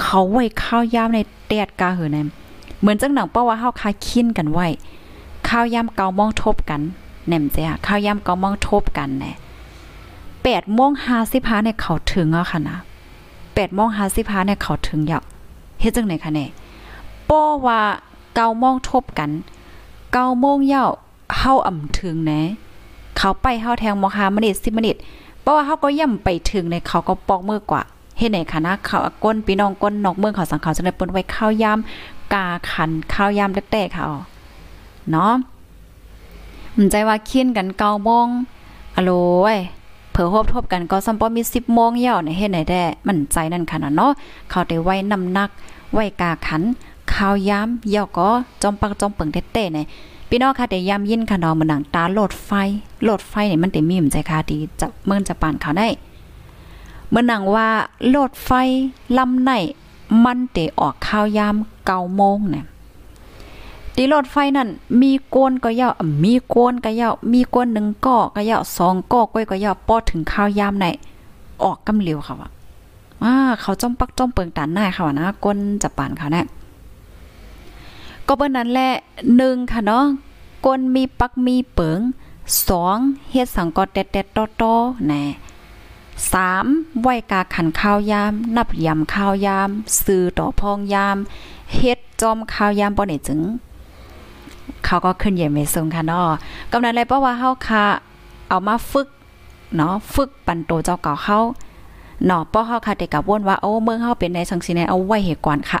[0.00, 2.18] เขาไว้ข้าวยามในแดดกาหือใน
[2.80, 4.66] เหมือนจังหนังเป้าว่าเฮาคาคินกันไว้
[5.48, 6.80] ข้าวยามเกามองทบกัน
[7.26, 9.32] แหนมเจ้าข้าวยามเกามองทบกันแน่
[10.64, 10.90] 8โมง
[11.26, 12.78] 55เนี่ยเขาถึงอะค่ะนะ
[13.54, 15.22] 8โมง55เนี่ยเขาถึงยาว
[15.80, 16.46] เฮ็ดจังไหนคะแน่
[17.28, 17.80] ป้อว่า
[18.20, 19.30] 9โมงทบกัน
[19.84, 20.90] 9โมงเยาว
[21.36, 22.32] เฮาอ่ำถึงแหน
[23.16, 24.92] เขาไปเฮาแทงมอ5มินิ10มินิ
[25.40, 27.82] เพราะว่าเฮาก็ย่ำไปถึงในเขาก็ปอกมือกว่า
[28.18, 31.78] เฮ็ดไหนคะนะเขาก้นพี่น้องก้นนอกเมืองเขาสังเขาจะได้เปิ้นไว้ข้าวยาม
[32.32, 34.04] กาขันข้าวยามแต้ๆค่ะ
[35.10, 35.32] เนาะ
[36.76, 38.28] มันใจว่าคินกันเกาโมง
[38.94, 39.10] อะโล
[39.42, 39.60] เว้ย
[40.22, 44.12] ผื่อฮบทบกันก็ซัมปอมี10โมงเย่าในเฮ็ดไหนแด้มันใจนั่นขนาดเนาะ
[44.50, 45.50] เขาได้ไว้น้ำหนัก
[45.92, 46.62] ไว้กาขัน
[47.12, 48.28] ข้าวยามเย่าก็
[48.62, 49.86] จอมปักจอมเปิงเต้ๆเนี่ย
[50.28, 52.50] พี่น้องค่ะได้ยามยินค่ะเนาะมันหนังตาโหลดไฟ
[53.02, 55.88] โหลดไฟเนี่ยมันได้มีมใจค่ะดีจะเมืองจะปานเขาได้
[57.10, 57.68] เมื่อนังว่า
[58.08, 58.50] โหลดไฟ
[59.18, 59.50] ลำไหน
[60.24, 61.54] มันเตออกข้าวยาม
[61.86, 62.64] เก้าโมงเนี่ย
[63.96, 64.68] ตีรถไฟนั่น
[65.00, 65.92] มีกวนก็ยาว
[66.24, 70.86] มีกวนก็ยาวมีกวนหนึ่งก่อก็ยาวสองก่อก้อยก็ยาวปอถึงข้าวยามไหน
[71.62, 72.48] ออกกำเหลียวค่ะว่า
[73.22, 76.42] อ่าเขาจ้อมปักจ้อมเปิงตันหน้าค่ะนะก้นจะปานเขาแน่
[78.26, 78.90] ก็เปิ้นนั้นแหละ
[79.36, 80.04] หนึ่งค่ะเนาะ
[80.66, 82.00] ก้นมีปักมีเปิง
[82.68, 82.96] สอง
[83.30, 85.22] เฮ็ดสังกอแตดๆต่อๆแน่
[86.32, 86.66] สาม
[87.00, 89.70] ไหวกาขันข้าวยาม นับยำข้าวยาม
[90.04, 91.16] ซื้อต่อพองยาม
[91.74, 93.40] เฮ็ดจอมข้าวยามบ่ได้จึง
[94.86, 96.28] เขาก็ขึ้นใหญ่ไม่สูงค่ะเนาะ
[96.72, 97.84] กำนันเลยเพราะว่าเฮาค่ะ
[98.48, 99.08] เอามาฝึก
[99.76, 101.38] เนาะฝึกปันโตเจ้าเก่าเฮา
[102.26, 105.80] เนาะเพราะเฮาค่ะได้กับว่นว่าโอ้เมืองเฮาเป็นในสังสิในเอาไว้เหตุก่อนค่ะ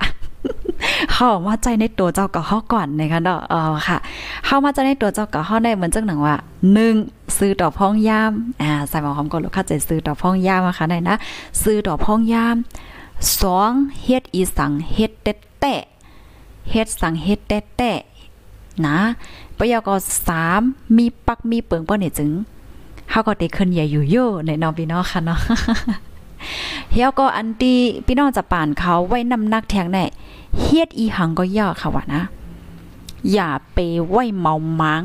[1.14, 3.98] เฮามาใจในตัวเจ้าเก่าเฮาก่อนนะคะเนาะเออค่ะ
[4.46, 6.36] เฮามาใจในตัวเจ้าเก่าเฮาได้เหมือนจังหนังว่า
[6.86, 11.16] 1ซื้อต่อพ้องยามอ่าใส่หมอหอมก่อนลูกค้าใจซื้อต่อพ้องยามนะคะได้นะ
[11.62, 12.56] ซื้อต่อพ้องยาม
[13.30, 15.82] 2เฮ็ดอีสังเฮ็ดเต็ดแตะ
[16.70, 17.98] เฮ็ดสังเฮ็ดแตะแตะ
[18.86, 18.98] นะ
[19.58, 19.94] ปยก็
[20.46, 22.30] 3มีปักมีเปิงบ่เนี่ยจึง
[23.10, 25.40] เฮาก็ได้ขึ้นใหญ่อยู่โยในน้องพี่น้องค่ะเนาะ
[26.92, 27.74] เฮียก็อันตี
[28.06, 30.04] พี่น้องจะป่านเขาไว้นำนักแทงแน่
[30.60, 32.22] เฮ็ดอีหังก็ยากค่ะว่านะ
[33.32, 33.78] อย่าไป
[34.08, 35.02] ไว้เมามัง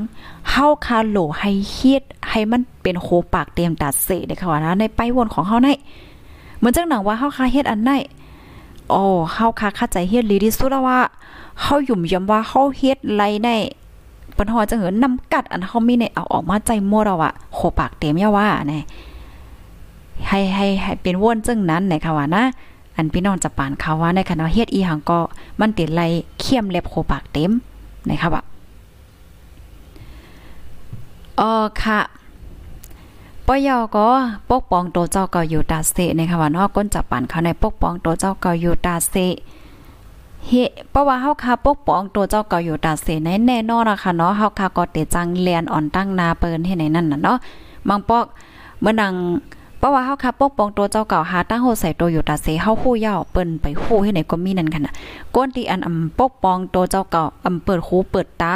[0.49, 5.69] เฮาคาโหลให้เฮ็ดให้มันเป็นโคปากเตรียมตัดเสเด้ค่ะว่านะในไปวนของเฮาใน
[6.58, 7.91] เหมือนจังหนังว่าเฮาคาเฮ็ดอันไหน
[8.89, 9.02] โอ้
[9.34, 11.00] เฮาคาเข้าใจเฮ็ดลีที่สุดแล้วว่า
[11.62, 13.50] เฮาหยุ่มยำว่าเฮาเฮ็ดไรใน
[14.38, 18.80] ปัญหาจังเหินนำกัดอันเฮามีในเอาออกมาใจมั่วเราอะโคปากเต็มยาว่าแน่
[20.28, 22.43] ให้ให้ให้เป็นว่นจึงนั้นไหนค่ะว่านะ
[22.95, 25.19] อันพี่น้องจะปานเขาว่าในคณะเฮ็ดอีหังก็
[25.60, 26.02] มันติดไร
[26.41, 27.52] เข้มเล็บโคปากเต็ม
[28.10, 28.43] นะคะว่า
[31.39, 32.00] อ๋อค่ะ
[33.47, 34.08] ปยอก็
[34.49, 39.15] ปกป้องตัวเจ้าเก็อยู่ตาเสนะคะว่าเนาะก้นจับปานเขาในปกป้องตัวเจ้าเก็อยู่ตาเส
[40.47, 40.51] เฮ
[40.91, 47.38] เพราะว่าเฮาคาปกป้องตัวเจ้าเก็อยู่ตาเสในแน่นอนนะคะเนาะเฮาคาก็เตจังเลียนอ่อนตั้งนาเปิ้นให้ในนั่นน่ะเนาะ
[47.88, 48.25] บางปอก
[48.81, 49.13] เมื่อนัง
[49.77, 54.93] เพราะว่าเฮาคาปกป้องตัวเจ้าเก่าหาตั้งโหใส่ตัวอยู่ตาเสเฮาฮู้ยาวเปิ้นไปฮู้ให้ไหนก็มีนั่นค่ะน่ะ
[55.36, 58.53] ก้นที่อันอำปกป้องตัวเจ้าเก่าอำเปิดหูเปิดตา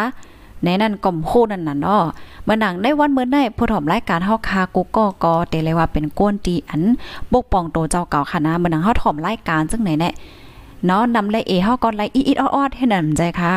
[0.64, 2.04] ในนั้นก่อมคู่นั่นน่ะเนาะ
[2.44, 6.82] เมื่อหนังได้วันเมื่อได้ผู้ถอมรายการเฮาคากูก็ก็เตเลยว่าเป็นก้นตีอัน
[7.32, 10.10] ปกป้องโตเจ้าเก่าค่ะนะเมื่อหนังเฮาถอมรายการจังไหนแน่
[10.86, 13.54] เนาะนำไลเอเฮาก็ไลอีดออดๆให้นั่นใจค่ะ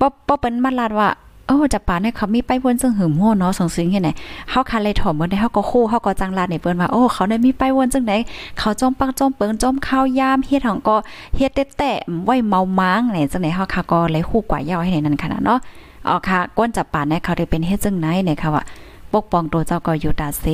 [0.00, 1.08] บ่บ่เป็นมาลาดว่า
[1.46, 4.10] โอ้จะปานให้เขามีไปวนซึ่งหืมโหเนาะสงสิงเฮ็ดไหน
[4.50, 8.12] เฮาคันเลยถอมเมื่อได้เฮาก็คู่เฮาก็จังลาดในเปิ้นว่าโอ้เขาได้มีไปวนจังได
[8.58, 10.96] เขาจอมปักจอมเปิงจอมข้าวยามเฮ็ดของก็
[11.36, 15.58] เฮ็ดแตะๆไว้เมาม้างไหนจังได๋เฮาค่ะก็เลยคู่กว่ายาวให้นั่นขนาดเนาะ
[16.06, 18.64] อ๋อค่ะ ก้นจับป่านในเขาได้เป็นเฮ็ดจังไหนเนี่ยค่ะว่า
[19.12, 20.44] ปกป้องตัวเจ้าก็อยู่ตาเส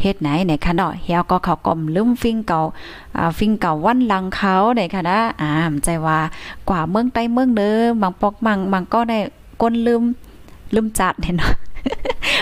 [0.00, 2.60] เฮ็ดไหนเนี่ยค่ะเนาะเฮียก็เขากลมลืมฟิงเก่า
[3.16, 5.50] อ่าฟิงเก่าวันหลังเขาเนี่ยค่ะนะอ่า
[5.84, 6.18] ใจว่า
[6.68, 9.18] กว่าเมืองใต้เมืองเดิมบางปอกบางบางก็ได้
[9.62, 10.02] ก้นลืม
[10.74, 11.52] ลืมจัดเนี่ยเนาะ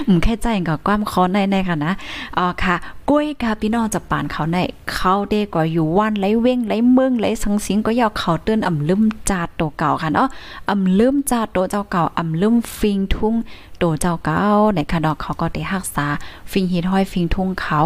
[0.06, 1.92] อืมแค่ใจก็ความคอในในค่ะนะ
[2.36, 2.74] อ๋อค่ะ
[3.08, 4.58] กล้วยค่ะพี่น้องจะป่านเขาใน
[4.92, 10.28] เขาเด้ก็อยู่วันไหลเว้งไหลเมืองไหลสังสิงก็ยาวเขาเตือนอ่ำลืมจาดตัวเก่าค่ะเนาะ
[10.70, 13.34] อ่ำลืมจาดตัวเจ้าเก่าอ่ำลืมฟิงทุ่ง
[13.82, 14.42] ตัวเจ้าเก่า
[14.74, 16.06] ในค่ะดอกเขาก็ได้รักษา
[16.50, 17.80] ฟิงฮิดห้อยฟิงทุ่งเขา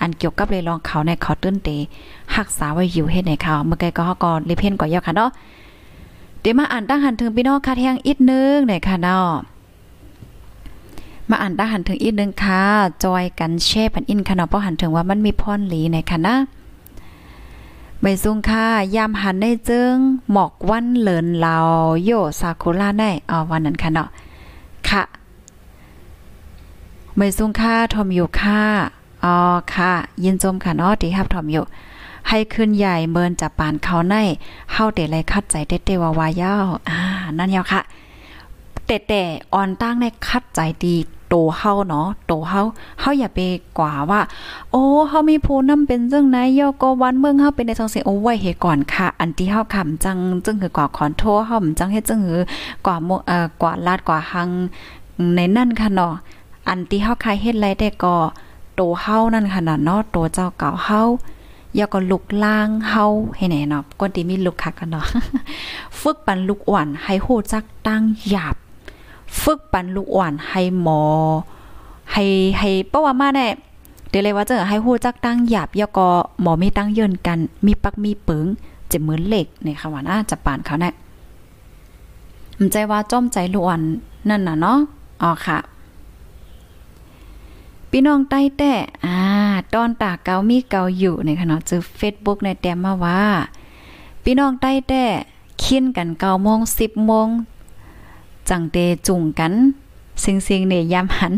[0.00, 1.68] อันเกี่ยวกับเลยลองเขาในเขาเตื้นเต
[2.36, 5.30] รักษาไว้อยู่เฮ็ดในเขาเมื่อไกก็ฮาก็เลยเพ่นก็ยาวค่ะเนาะ
[6.40, 9.28] เดี๋ยวมาอ่านตั้งหันถึงพี่น้องค่ะแทงอีกนึงในค่ะเนาะ
[11.30, 12.62] มาอ่านตาหันถึงอีกนึงค่ะ
[13.04, 16.36] จอยกันแช่พันอินค่ะเนาะเพราะหันถึงว่ามันมีพรหลีในค่ะนะ
[18.00, 18.64] ใบซุงค่ะ
[18.96, 19.94] ยามหันในจึง
[20.30, 21.56] หมอกวันเหลินเลา
[22.04, 24.08] โยซากุระในอ๋อวันนั้นค่ะเนาะ
[24.88, 25.02] ค่ะ
[27.16, 28.62] ใบซุงค่ะทอมอยู่ค่ะ
[29.24, 29.36] อ๋อ
[29.74, 29.92] ค่ะ
[30.24, 31.64] ยินจมค่ะเนาะที่ฮับทอมอยู่
[32.28, 34.14] ให้ขึ้นใหญ่เมินจับปานเขาใน
[34.72, 36.98] เฮาเตเลยคัดใจเต้ๆวาวายาวอ่า
[37.38, 37.80] นั่นยาวค่ะ
[38.86, 39.22] แต่แต่
[39.54, 40.96] ออนตั้งในคัดใจดี
[41.30, 42.60] โตเฮาเนาะโตเฮา
[43.00, 43.38] เฮาอย่าไป
[43.78, 44.20] กว่าว่า
[44.70, 52.40] โอ้เฮามีผู้นำเป็นจังไหนย่อก็วันเมืองเฮาเป็นในจังซี่โอ้ไว้เฮก่อนค่ะ อันที่เฮาคำจังจังคือกว่าขอนโทเฮาจังเฮ็ดจังหือ
[52.86, 54.48] กว่าเอ่อกว่าลาดกว่าหัง
[55.34, 56.14] ในนั่นค่ะเนาะ
[56.68, 58.16] อันที่เฮาใคายเฮ็ดไรได้ก็
[58.74, 61.02] โตเฮานั่นค่ะเนาะโตเจ้าเก่าเฮา
[61.76, 63.04] อย่าก็ลุกล่างเฮา
[63.36, 65.06] ให้ไหนเนาะก่อนที่มีลุกคักกันเนาะ
[66.00, 68.56] ฝึกปันลูกอ่อนให้ฮู้จักตั้งหยาบ
[69.42, 71.02] ฝึกปันลูกอ่อนให้หมอ
[72.12, 72.24] ให้
[72.58, 73.48] ให้เพราว่ามาแน่
[74.08, 76.08] เดี๋ยวเลยว่าจะให้ฮู้จักตั้งหยาบยก็
[76.40, 78.46] หมอมีตั้งเยินกัน มีปักมีปึง
[78.90, 80.90] จะเหมือนเหล็กในคำว่าน่าจะปานเขาแน่
[82.58, 83.80] มันใจว่าจ้อมใจลวน
[84.28, 84.78] นั่นน่ะเนาะ
[85.22, 85.58] อ๋อค่ะ
[87.90, 88.72] พี่น้องใต้แต่
[89.04, 89.18] อ่า
[89.74, 93.22] ตอนตาเกามีเกาอยู่ในขณะจือ Facebook ในแต้มมาว่า
[94.24, 95.04] พี่น้องใต้แต่
[95.62, 97.28] คินกันเก้าโมงสิบโมง
[98.48, 98.76] จังเต
[99.06, 99.52] จุงกัน
[100.24, 101.32] สิงสิงเนี่ยยามหัน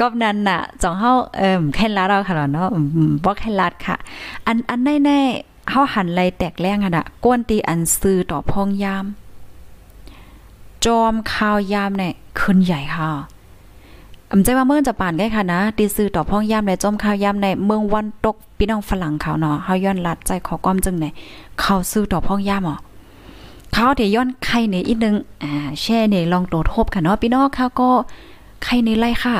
[0.00, 2.68] ก็นั้นน่ะจองเฮาเอิ่มแค่ลาเราค่ะเนาะ
[3.24, 3.96] บ่แค่ลาดค่ะ
[4.46, 9.04] อันอันแน่ๆเฮาหันไหลแตกแรงค่ะน่ะกวนตีอันซื้อต่อพองยาม
[10.84, 13.10] จอมข้าวยามเนี่ยขึ้นใหญ่ค่ะ
[14.30, 21.06] อำใจว่าเมื่อจะป่านได้ค่ะนะตีซื้อต่อพ่องยามในจอมข้าวยามในเมืองวันตกพี่น้องฝรั่งเขาเนาะเฮาย้อนลัดใจขอความจึงไหน
[21.60, 22.76] เขาซื้อต่อพ่องยามอ๋อ
[23.72, 27.90] เขาเดี๋ยวย้อนไข่ในอีกนึงอ่าแช่ในลองโตทบค่ะเนาะพี่น้องเขาก็
[28.64, 29.36] ไข่ในไล่ค่ะ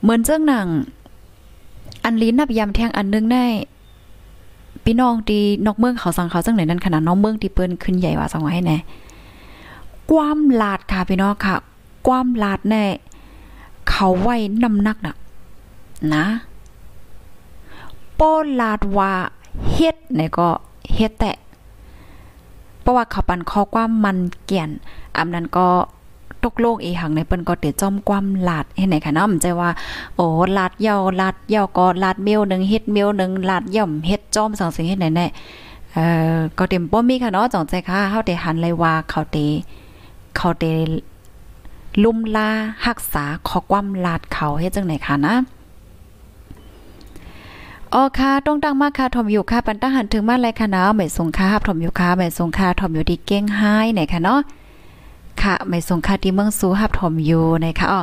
[0.00, 0.68] เหมือนเจ้าหนัง
[2.04, 3.44] อันลิ้นนับยามแทงอันนึงได้
[4.84, 8.78] พี่น้องดีนอกเมืองเขาสังเขาจังไหนนั่นขนาดน้องเมืองที่เปิ้นขึ้นใหญ่ว่าสังไว้ให้แน่
[10.10, 11.56] ความลาดค่ะพี่น้องค่ะ
[12.06, 12.84] ความลาดแน่
[13.90, 15.16] เขาไว้น้ำหนักน่ะ
[16.14, 16.26] นะ
[18.14, 19.12] โป้ลาดว่า
[19.70, 20.48] เฮ็ดเนี่ยก็
[20.94, 21.32] เฮ็ดแต่
[22.86, 24.70] เพราะว่าเขาปันข้อความมันเกี่ยน
[25.16, 25.66] อำนั้นก็
[26.44, 29.70] ตกโลกอีหังในเปิ้นก็เตจอมความลาดเฮ็ดไหนค่ะเนาะมันใจว่า
[30.16, 35.26] โอ้ลาดเยาลาดเยาก็ลาดเมลนึงเฮ็ดเมลนึงลาดย่อมเฮ็ดจอมสังสิงเฮ็ดไหนแน่
[35.92, 39.36] เอ่อก็เต็มบ่มีค่ะเนาะจองใจค่ะเฮาได้หันเลยว่าเขาเต
[40.36, 40.64] เขาเต
[42.02, 42.48] ลุ่มลา
[42.86, 45.34] หักษาขอความลาดเขาเฮ็ดจังไหนคะนะ
[47.94, 54.40] อ๋อค่ะต้องตั้งมากค่ะถมอยู่ค่ะปันตั้งหันถึงมาเลยค่ะเนาะไม่ส่งค่ะถมอยู่ค่ะไม่ส่งค่ะถมอยู่ที่เก้งไห้ไหนค่ะเนาะ
[55.42, 58.02] ค่ะไม่ส่งค่ะที่เมืองสูหับถมอยู่ในค่ะอ๋อ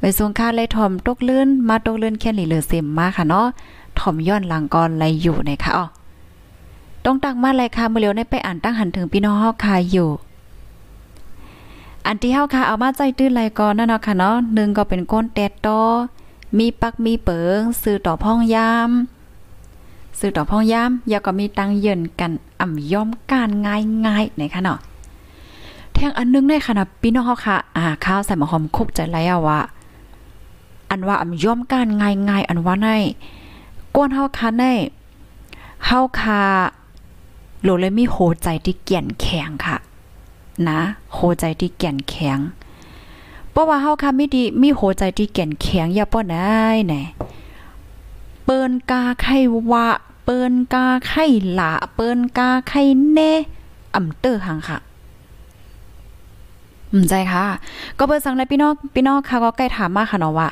[0.00, 3.46] ไม่ส่งค่ะเลยถมตกลื่นมาตกลื่นแค่หลีเหลือเซมมาค่ะเนาะ
[4.00, 5.84] ถมย้อนหลังก่อนเลยอยู่ในค่ะอ๋อ
[7.04, 10.10] ต้องตั้งมาเลยค่ะเมื่อเร็วได้ไปอ่านตั้งหันถึงพี่น้องฮอกค่ะอยู่
[12.06, 15.80] อันที่เฮาค่ะเอามาใจตื้นไหลก่อนนั่นเนาะค่ะเนาะหนึ่งก็เป็นก้นแตดตอ
[16.58, 18.90] มีปักมีเปิงซื้อต่อพ่องยาม
[20.18, 24.78] ซื้อต่อพ่องยามยาก็มีตังเยินกันอ่ำย่อมการง่ายๆในคะเนาะ
[25.92, 29.60] แทงอันนึงในค่ะนะพี่น้องเฮาค่ะอ่าข้าวใส่หมะหอมคุกใจแล้วว่า
[30.90, 32.88] อันว่าอ่ำย่อมการง่ายๆอันว่าใน
[33.94, 34.64] ก้นเฮาค่ะใน
[35.86, 36.42] เฮาค่ะ
[37.62, 39.76] โลเลยมีโหใจที่เกี่ยนแข็งค่ะ
[40.68, 40.80] นะ
[41.12, 42.38] โหใจที่แก่นแข็ง
[43.50, 47.02] เพราะว่าเฮาค่ะมีดีมีโหใจที่แก่นแข็งอย่าป้อนได้แหน่
[48.46, 49.28] เปิ้นกาไข
[49.70, 49.88] วะ
[50.24, 51.14] เปิ้นกาไข
[51.54, 52.72] หละเปิ้นกาไข
[53.10, 53.32] เน่
[53.94, 54.78] อ่ำเตอหังค่ะ
[56.92, 57.44] อืมใจค่ะ
[57.98, 60.48] ก็เปิ้นสังแลพี่น้องพี่น้องค่ะก็ใกล้ถามมาค่ะเนาะว่า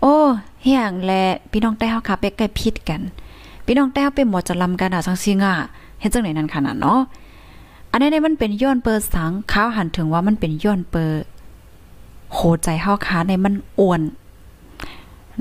[0.00, 0.16] โอ้
[0.62, 1.12] เฮียงแล
[1.52, 3.00] พี่น้องใต้เฮาค่ะไปใกล้พิดกัน
[3.66, 5.54] พี่น้องใต้เฮาไปหมอจะลำกันอะจังซี่ง่ะ
[6.00, 7.00] เฮ็ดจังไหนนั่นขนาดเนาะ
[7.90, 11.22] อันนี้มันเป็นย้อนเปิดสังข้าวหันถึงว่ามันเป็นย้อนเปิด
[12.32, 14.00] โหใจเฮาค้าในมันอ้วน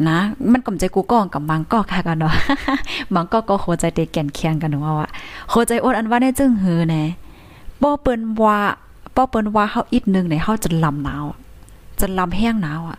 [0.08, 0.18] นะ
[0.52, 2.34] มันกำใจกูก้องกับมังก็ค่ะกันเนาะ
[3.14, 5.08] มังก็ก็โหใจเตแก่นเคียงกันว่าว่า
[5.50, 7.04] โหใจอ้วนอันว่าในจึงหือแน่
[7.82, 8.58] ป้อเปิ้นว่า
[9.16, 11.26] ป้อเปิ้นว่าเฮาอีกนึงในเฮาจะลำหนาว
[12.00, 12.98] จะลำแห้งหนาวอะ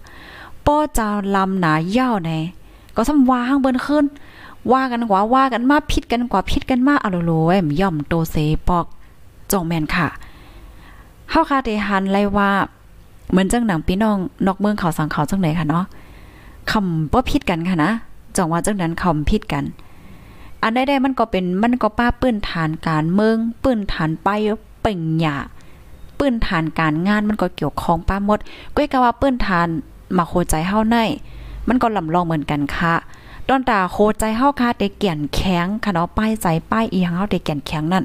[0.67, 1.07] ป้อจะ
[1.37, 2.39] ลำหนาเย่าแน่
[2.97, 4.05] ก็ซ้ำว่าห้างเบิ้นขึ้น
[4.73, 8.37] ว่ากันกว่าว่ากันมาพิดกันกว่าพิดกันมาอะโลโลเอ้มย่อมโตเซ
[8.69, 8.87] ปอก
[9.53, 10.09] จงแม่นค่ะ
[11.31, 12.51] เฮาคาเดหันไลว่า
[13.31, 15.85] เหมือนจังหนังพี่น้องนอกเมืองเขาสังเขาจังไหนค่ะเนาะ
[16.71, 17.93] คำบ่ผิดกันค่ะนะ
[18.37, 19.65] จังว่าจังนั้นคำผิดกัน
[20.63, 24.29] อันใดๆมันก็เป็นมันก็ป้าปื้นฐานการเมือง ปื้นฐานไป
[24.81, 25.37] เป่งหยา
[26.19, 28.39] ปื้นฐานการงานมันก็เกี่ยวข้องป้าหมด
[28.75, 29.67] ก้อยกะว่าปื้นฐาน
[30.17, 30.97] มาโคใจเฮาใน
[31.69, 32.95] มันก็ลำลองเหมือนกันค่ะ
[33.49, 38.05] ตอนตาโคใจเฮาค่ะเตเกี่ยนแข็งค่ะเนาะป้ายใจป้ายอีหังเฮาเตเกี่ยนแข็งนั่น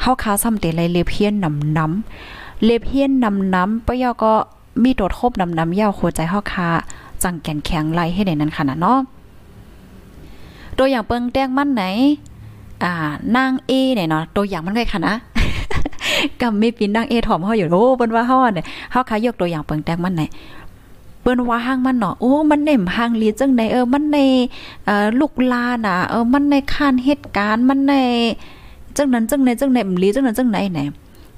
[0.00, 4.32] เฮาคาซ้ำเตไลยเลเพียนนำน้ำเลเพียนนำน้ำปะยอก็
[4.82, 6.68] มีโดดคบนำน้ำยาวหัวใจเฮาคา
[7.26, 8.98] จังแก่นแข็งไหลให้ได้นั้นขนาดเนาะ
[10.78, 11.84] ตัวอย่างเปิงแต้งมั่นไหน
[12.82, 12.92] อ่า
[13.36, 15.14] นางเอเนี่ยเนาะตัวอย่างมันไงค่ะนะ
[16.40, 20.22] กำมีปีนนางเอถอมเฮาอยู่โอ้เปิ้นว่าเฮาเนี่ยเฮาคายกตัวอย่างเปิงแต้งมันไหน
[21.20, 24.18] เปิ้นว่าห้างมันเนาะโอ้มันเน่มห้างลีจังไหนเออมันใน
[24.84, 27.92] เอ่อลูกลาน่ะเออมันในคานเหตุการณ์มันใน
[28.96, 30.80] จังนั้นจังไหนจังไหนลีจังนั้นจังไหนไหน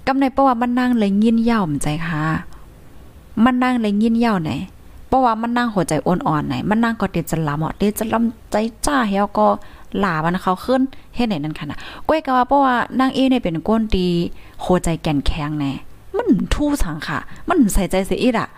[0.06, 2.22] กำในเพราะว่ามันนั่งเลยยินยาวมใจค่ะ
[3.44, 4.50] มันนั่งเลยยินยาวไหน
[5.08, 8.56] เพราะว่ามันนั่งหัวใจอ่อนๆไหนมันนั่งก็เตจะลาเหมาะเตจะลำใจ
[8.86, 9.46] จ้าเฮาก็
[9.98, 10.82] หลามันเขาขึ้น
[11.14, 11.78] เฮ็ดไหนนั่นค่ะนะ
[12.08, 14.08] ก้อยก็ว่าเพราะว่านางเอเนี่ยเป็นก้นดี
[14.64, 15.72] หัวใจแก่นแข็งแน่
[16.16, 18.48] มันทู่สังค่ะ มันใส่ใจเสียอีกอะ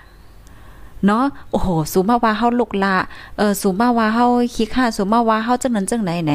[1.06, 2.94] เนาะโอ้โหสูมาว่าเฮาลุกละ
[3.36, 6.34] เออสูมาว่าเฮาขี้ข้าสูมาว่าเฮาจังนั้นจังไหนแหน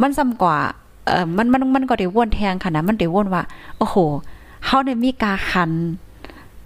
[0.00, 0.56] มันซ้ำกว่า
[1.06, 3.42] เออมันมันมันก็ได้วนแทงค่ะนะมันได้วนว่า
[3.78, 3.96] โอ้โห
[4.66, 5.70] เฮาได้มีกาคัน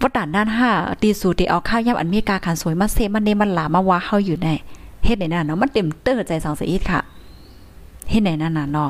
[0.01, 0.69] วัดด่านด้านห้า
[1.01, 4.49] ตีสูตีเอาข้าวย่ำอันมีกาคันสวยมาเซมันเนมันหลามาว่าเฮาอยู่ใน
[5.03, 6.99] เฮ็ดไหนนั่นเนาะมันเต็มเตอร์ใจสังเสียอีกค่ะ
[8.09, 8.89] เฮ็ดไหนนั่นน่ะเนาะ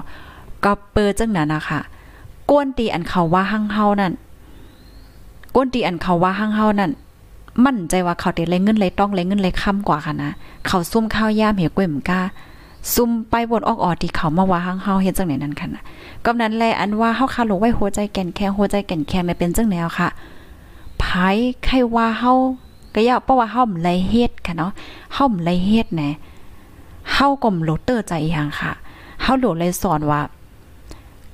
[0.63, 1.79] ก็เปิดจังนั้นนะคะ
[2.49, 4.13] กวนตีอันเขาว่าหั่งเฮานั่น
[5.55, 6.91] กวนตีอันเขาว่าหั่งเฮานั่น
[7.65, 10.31] มั่นใจว่าเขาได้เลยเงินเลยต้องเลยเงินเลยค้ำกว่าค่ะนะ
[10.67, 12.21] เขาซุ่มข้าวยามเหี่ยกล้วยมกา
[12.93, 15.83] ซุ่มไปบนออกออดที่เขามาว่าหั่งเฮาเฮ็ดจังไหนนั่นค่ะนะ
[16.25, 20.09] ก็นั้นแลอันว่าเฮาคาลงไว้หัวใจแก่นแข็งหัวใจแก่นแข็งเป็นจังแนวค่ะ
[21.09, 21.15] ไผ
[21.65, 22.33] ใครว่าเฮา
[22.93, 24.71] ก็ย่าเพราะว่าเฮาไลเฮ็ดค่ะเนาะ
[25.13, 26.03] เฮาไลเฮ็ดแหน
[27.13, 28.71] เฮาก็มโลเตอร์ใจอีหยังค่ะ
[29.21, 30.21] เฮาโหลเลยสอนว่า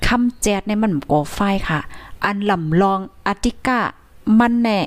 [0.06, 1.78] คำแจดในมันก่อไฟค่ะ
[2.24, 3.78] อันลำลองอติกา
[4.38, 4.78] มันแน่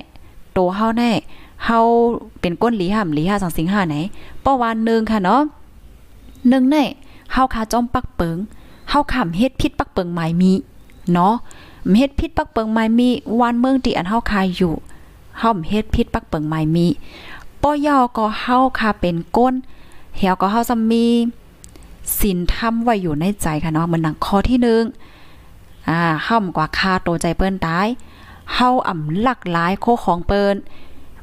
[0.53, 1.11] โตเฮาแน่
[1.65, 1.79] เฮา
[2.39, 3.95] เป็นก้นหลีห่ำหลีห้าสังสิงห้าไหน
[4.43, 5.41] ป้อวานหนึ่งค่ะเนาะ
[6.49, 6.83] หนึ่งแน่
[7.33, 8.37] เฮาคาจ้อมปักเปิง
[8.89, 10.51] เฮาขำเฮ็ดพิษปักเปิงหมายมี
[11.13, 11.35] เนาะ
[11.97, 13.09] เฮ็ดพิษปักเปิงหมายมี
[13.39, 14.73] วันเมืองที่อันเฮาคายอยู่
[15.39, 16.87] เฮาเฮ็ดพิษปักเปิงหมายมี
[17.61, 19.53] ป้อยอก็เฮาคาเป็นก้น
[20.17, 21.05] เหี่ยวก็เฮาจะมี
[22.19, 24.83] ศีลธรรมไว้อยู่ในใจค่ะเนาะเหมือนหนังข้อที่หนึ่ง
[25.89, 27.87] อ่าเฮากว่าคาโตใจเปิ้นตาย
[28.53, 30.55] เฮาอ่ำหลักหลายโคของเปิ้น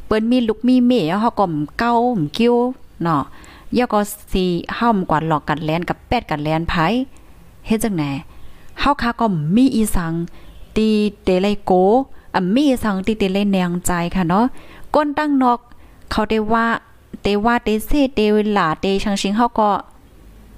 [0.07, 1.47] เปิ้นมีลูกมีเมียเฮาก็
[1.79, 1.95] เก้า
[2.39, 2.55] กิ้ว
[3.03, 3.23] เนาะ
[3.77, 4.01] ยาก็
[4.33, 4.45] สิ
[4.77, 6.75] เฮากว่าหลอกกันแลนกับแปดกันแลนไผ
[7.67, 8.05] เฮ็ดจังไหน
[8.81, 9.27] เฮาคาก็
[9.57, 10.13] มีอีสัง
[10.77, 10.91] ตี
[11.23, 11.73] เตเลโก
[12.35, 14.45] อ่ำมีอีสังตีเตเลแนงใจค่ะเนาะ
[14.95, 15.59] ก้นตั้งนอก
[16.11, 16.67] เขาได้ว่า
[17.23, 18.21] เตว่าเตเซเต
[18.53, 19.71] หลาเตชังชิงเฮาก็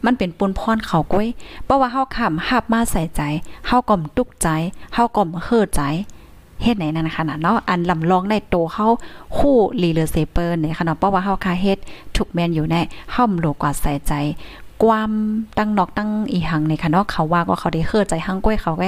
[0.05, 1.29] มันเป็นปุนพรเขาก้อย
[1.65, 3.23] เพราะว่าเฮาขำหับมาใส่ใจ
[3.67, 4.49] เฮาก่อมตุกใจ
[4.95, 5.83] เฮาก่อมเฮือใจ
[6.63, 8.87] เฮ็ดไหนนั่นขนาดเนาะอันลำลองในโตเฮา
[9.37, 11.79] คู่ลีเลเซเปอร์ในขนาดเพราะว่าเฮาคาเฮ็ด
[12.17, 12.77] ถูกแมนอยู่ใน
[13.13, 14.13] เฮาโลกว่าใส่ใจ
[14.83, 15.11] ความ
[15.59, 18.85] ตั้งนอกตั้งอีหังในค่ะเนาะเขาว่าก็เขาได้เฮือใจหังก้อยเขาแก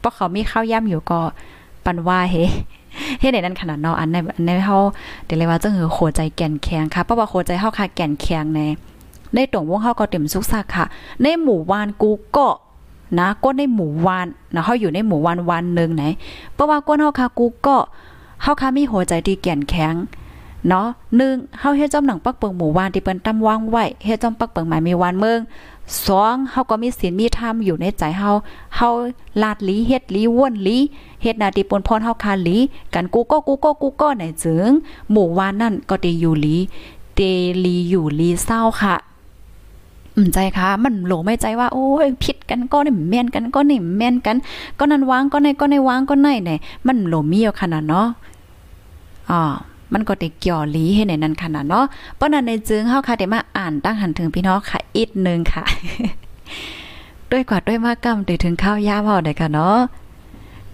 [0.00, 1.20] เพราะเขามีข้าวย่ำอยู่ก็
[1.84, 2.36] ปันว่าเฮ
[3.20, 4.76] เฮ็ดในนั้นขนาดเนาะอันในอันในเฮา
[5.24, 8.60] เดี๋ยวเลยว่าจังหือโคใจแก่นแข็งค่ะเพราะว่าโคใจเฮาคาแก่นแข็งใน
[9.34, 10.84] ในตรงวงเฮาก็เต็มสุกซักค่ะ
[11.22, 12.48] ในหมู่วานกูก็
[13.18, 16.04] นะก็ในหมู่วานนะเฮาอยู่ในหมู่วานวันนึงไหน
[16.54, 17.76] เพราะว่าก้นเฮาค่ะกูก็
[18.42, 19.94] เฮาค่ะมีหัวใจที่แก่นแข็ง
[20.68, 20.86] เนาะ
[21.16, 25.40] หนึ่งเฮาเฮ็ดจอมหนังปักเปิงหมู่วานที่เปิ้นตำวางไว้เฮ็ดจอมปักเปิงหมายมีวานเมือง
[26.06, 28.30] สองเฮาก็มีศีลมีธรรมอยู่ในใจเฮา
[28.76, 28.88] เฮา
[29.42, 30.78] ลาดลีเฮ็ดลีว่นลี
[31.22, 32.58] เฮ็ดนาทีปนพรเฮาคาลี
[32.94, 34.70] กันกูก็กูก็กูก็ไหนจึง
[35.10, 36.56] หมู่วานนั่นก็ได้อยู่ลี
[37.14, 37.20] เต
[37.64, 38.96] ลีอยู่ลีเศร้าค่ะ
[40.16, 44.36] อืมใจค่ะมันโหลไม่ใจว่าโอ้ยผิดกันก็นี่แม่นกันก็นี่แม่นกัน
[44.78, 48.06] ก็นั้นวางก็ในก็ในวางก็ในเนี่ยมันโหลมีอยู่ขนาดเนาะ
[49.30, 49.40] อ๋อ
[49.92, 51.86] มันก็ได้เกี่ยวลีให้ในนั้นขนาดเนาะ
[52.16, 55.64] เพราะนั้นในจึงเฮาค่ะได้มาอ่านตั้งหันถึงพี่น้องค่ะอีกนึงค่ะ
[57.30, 59.78] ด้วยกว่าด้วยมากกำได้ถึงข้าวยามเฮาได้ค่ะเนาะ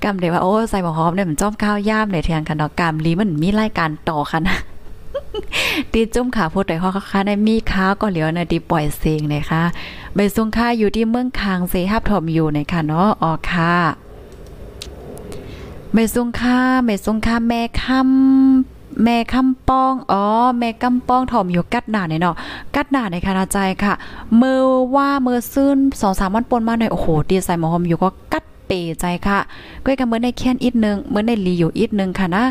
[0.02, 4.56] กำได้ว่าโอ้ใส่บ่หอมเนี่ยมันจ้อมข้าวยามในเทียงค่ะเนาะกำลีมันมีรายการต่อค่ะนะ
[5.92, 9.62] ตีจุ่มขาพูดแต่ข้อค้าในมีค้าก็เหลียวนะดีปล่อยเสียงนะคะ
[10.14, 13.74] ใบซุงค่าอยู่ที่เมืองคางเซฮับถมอยู่นะคะเนาะออค่ะ
[15.92, 20.24] ใบซุงค่าใบซุงค่าแม่คำ แม่คำป้อง อ๋อ
[20.58, 22.36] แม่กำป้องถ่อมอยู่กัดหนาเนี่ยเนาะ
[22.74, 23.94] กัดหนาในคณะใจค่ะ
[24.40, 24.62] มือ
[24.94, 29.38] ว่ามือซื่นสองสามวันปนมาหน่อย โอ้โห ดีใส่หมอหอมอยู่ก็กัดเปใจค่ะ
[29.84, 32.44] ก้อยกันเมื่อในแค้นอีกนึง เมื่อในลีอยู่อีกนึงค่ะนะ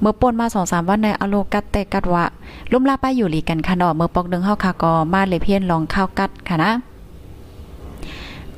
[0.00, 2.24] เมื่อปนมาสองสามวันในอโลกัดเตกัดวะ
[2.72, 6.72] ลุ่มลาไปอยู่หลีกันค่ะเนาะ เมื่อปอกดึงเฮาคากอมาเลยเพี้ยนลองข้าวกัดค่ะนะ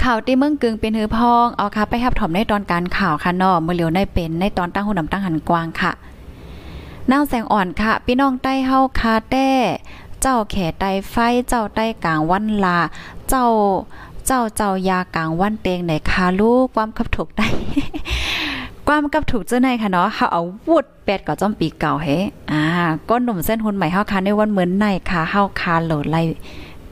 [0.02, 5.92] ข่าวที่เมืองกึงเป็นหือพอง เอาค่ะไปรับถอมในตอนการข่าวค่ะนาะเมื่อเหลียวในเป็นในตอนตั้งหูนำตั้งหันกวางค่ะ
[7.11, 9.48] นางแสงอ่อนค่ะ พี่น้องใต้เฮาคาแต้
[10.22, 11.16] เจ้าแขไตไฟ
[11.48, 12.78] เจ้าใต้กลางวันลา
[13.28, 13.46] เจ้า
[14.26, 17.46] เจ้าเจ้ายากลางวันเตงไหนคาลูกความขับถูกได้
[18.86, 22.06] ความกับถูกเจ้าในค่ะเนาะเขาเอาวุดแปดก็จอมปีเก่าเฮ
[22.52, 22.62] อ่า
[23.09, 26.16] ก้นหนุ่มเส้นหุ่นใหม่เฮาคาในวันเหมือนในค่ะเฮาคาโหลดไล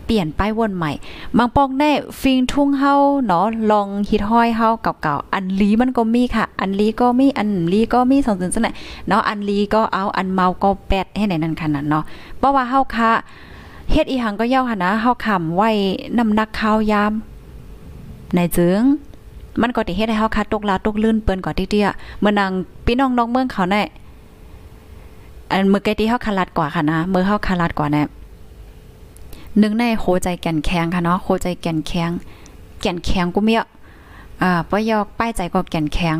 [0.07, 0.93] เปลี่ยนป้ายวนใหม่
[1.37, 1.91] บางปอกแน่
[2.21, 2.95] ฟิงทุ่งเฮา
[3.25, 8.69] เนาะลองฮิตห้อยเฮาเก่าๆอันลีมันก็มีค่ะ อันลีก็มีอันลีก็มีสองสิ่งจังไหน
[9.09, 12.05] เนาะอันลีก็เอาอันเมาก็แปดให้ไหนนั่นขนาดเนาะ
[12.39, 13.11] เพราะว่าเฮาคา
[13.93, 15.71] เฮ็ดอีหังก็เย้าค่ะนะเฮาคำไว้
[16.19, 17.13] น้ำนักข้าวยาม
[18.35, 18.83] ในจึง
[19.63, 21.89] มันก็ติเฮ็ดให้เฮาคัดตกลาตกลื่นเปิ้นก่อติเตี้ย
[22.21, 22.51] เมื่อนาง
[22.85, 23.83] พี่น้องนอกเมืองเขาแน่
[25.51, 28.03] อันเมื่อกี้ที่เฮาคาลัดกว่าค่ะนะเมื่อเฮาคาลัดกว่าแน่
[29.59, 32.11] หนึ่งในโคใจแก่นแข็งค่ะเนาะโคใจแก่นแข็ง
[32.81, 33.65] แก่นแข็งกูเมีย
[34.43, 36.17] อ่าปยอกป้ายใจก็แก่นแข็ง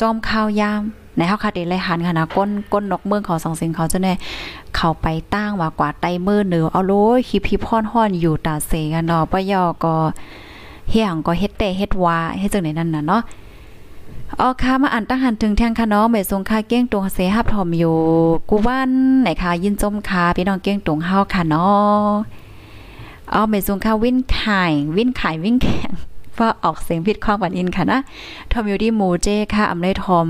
[0.00, 0.82] จอมข้าวยาม
[1.16, 4.12] ในเฮาคาเดเลยหันค่ะนะก้นก้นนกเมืองเขาสองสิงเขาจะแน่
[4.74, 9.94] เข้าไปตั้งว่ากว่าไตเมือเหนือเอาโลยคิพีพอนฮ้อนอยู่ตาเสกันเนาะปะยอก็
[10.90, 13.22] เฮียงก็เฮ็ดแต่เฮ็ดวาเฮ็ดจังได๋นั่นน่ะเนาะ
[14.40, 17.96] ออค่ะมาอ่านตั้งหันถึงแทงค่ะเนาะไม่ทรงค่าเก้งตรงเสฮับถอมอยู่
[18.48, 18.90] กูวัน
[19.22, 22.10] ไหนค่ะยินจมค่ะพี่น้องเก้งตรงเฮาค่ะเนาะ
[23.32, 25.90] เอาไม่ทรงค่าวินขายวิ่นขายวิ่งแข่ง
[26.38, 28.00] ว่าออกเสียงผิดข้องวันอินค่ะนะ
[28.52, 30.28] ทอมอยู่ที่หมูเจค่ะอำเลยทอม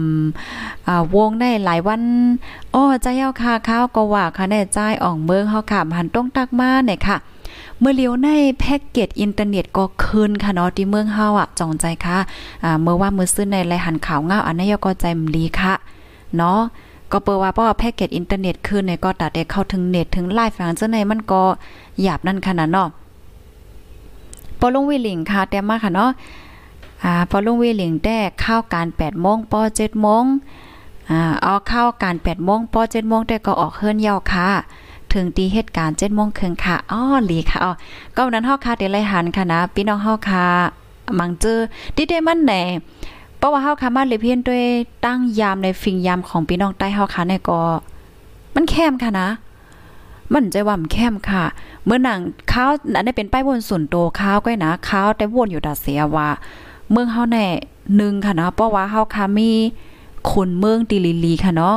[0.86, 2.02] อวงได้หลายวัน
[2.74, 7.16] อ้อใจเย้าค่ะข้าวก็ว่าค่ะแน่ใจอ่องเมืองเฮาค่ะหันต้องตักมาเนี่ยค่ะ
[7.80, 8.28] เมื่อเลี้ยวใน
[8.60, 12.18] แพ็กเกจอินเทอร์เน็ตก็คืนค่ะเนาะที่เมืองเฮาอะจองใจค่ะ
[12.82, 15.74] เมื่อว่ามือซื้อในไรหันข่าวเงาอันนี้ก็ใจมลีค่ะ
[16.36, 16.60] เนาะ
[17.12, 21.42] ก็เปิดว่าเพราะว่าแพ็กเกจอินเทอร์เน็ตคืนเนี่ยก็ตัดได้เข้าถึงเน็ตถึงไลฟ์ฟังเจังไดมันก็
[22.02, 22.88] หยาบนั่นขนาดเนาะ
[24.60, 26.10] ปอลงวิลิงค่ะแต่มาค่ะเนาะ
[27.04, 30.24] อ่าปอลงวิลิงแต่เข้าการ8โมงปอ7โมง
[31.10, 34.48] อ่าเอาเข้าการ8โมงปอ7โมงแต่ก็ออกเฮิรนยาวค่ะ
[35.12, 37.72] ถึงตีเหตุการณ์7โมงครึ่งค่ะอ้อหลีค่ะอ๋อ
[38.16, 40.44] ก็นั้นเฮาค่ะเดี๋ยวไล่หันค่ะนะพี่น้องเฮาค่ะ
[41.18, 41.58] มังเจอ
[41.96, 42.62] ดิเดมันแหน่
[43.46, 44.64] ราะว่าเฮาค่ะมาเลเพียนด้วย
[45.04, 47.60] ตั้งยามในฟิงยามของพี่น้องใต้เฮาค่ะเนี่ยก็
[48.54, 49.28] มันแคมค่ะนะ
[50.32, 51.44] มันใจว่ามันแคมค่ะ
[51.84, 52.20] เมื่อหนัง
[52.52, 56.28] ข้าวอันนี้เป็นป้ายวนส่วนโตข้าวก็นะข้าวแต่วนอยู่ดาเสียว่า
[56.90, 57.46] เมืองเฮาแน่
[57.96, 59.50] หนึ่งค่ะนะเพราะว่าเฮาค่ะมี
[60.32, 61.76] คนเมืองติลิลีค่ะเนาะ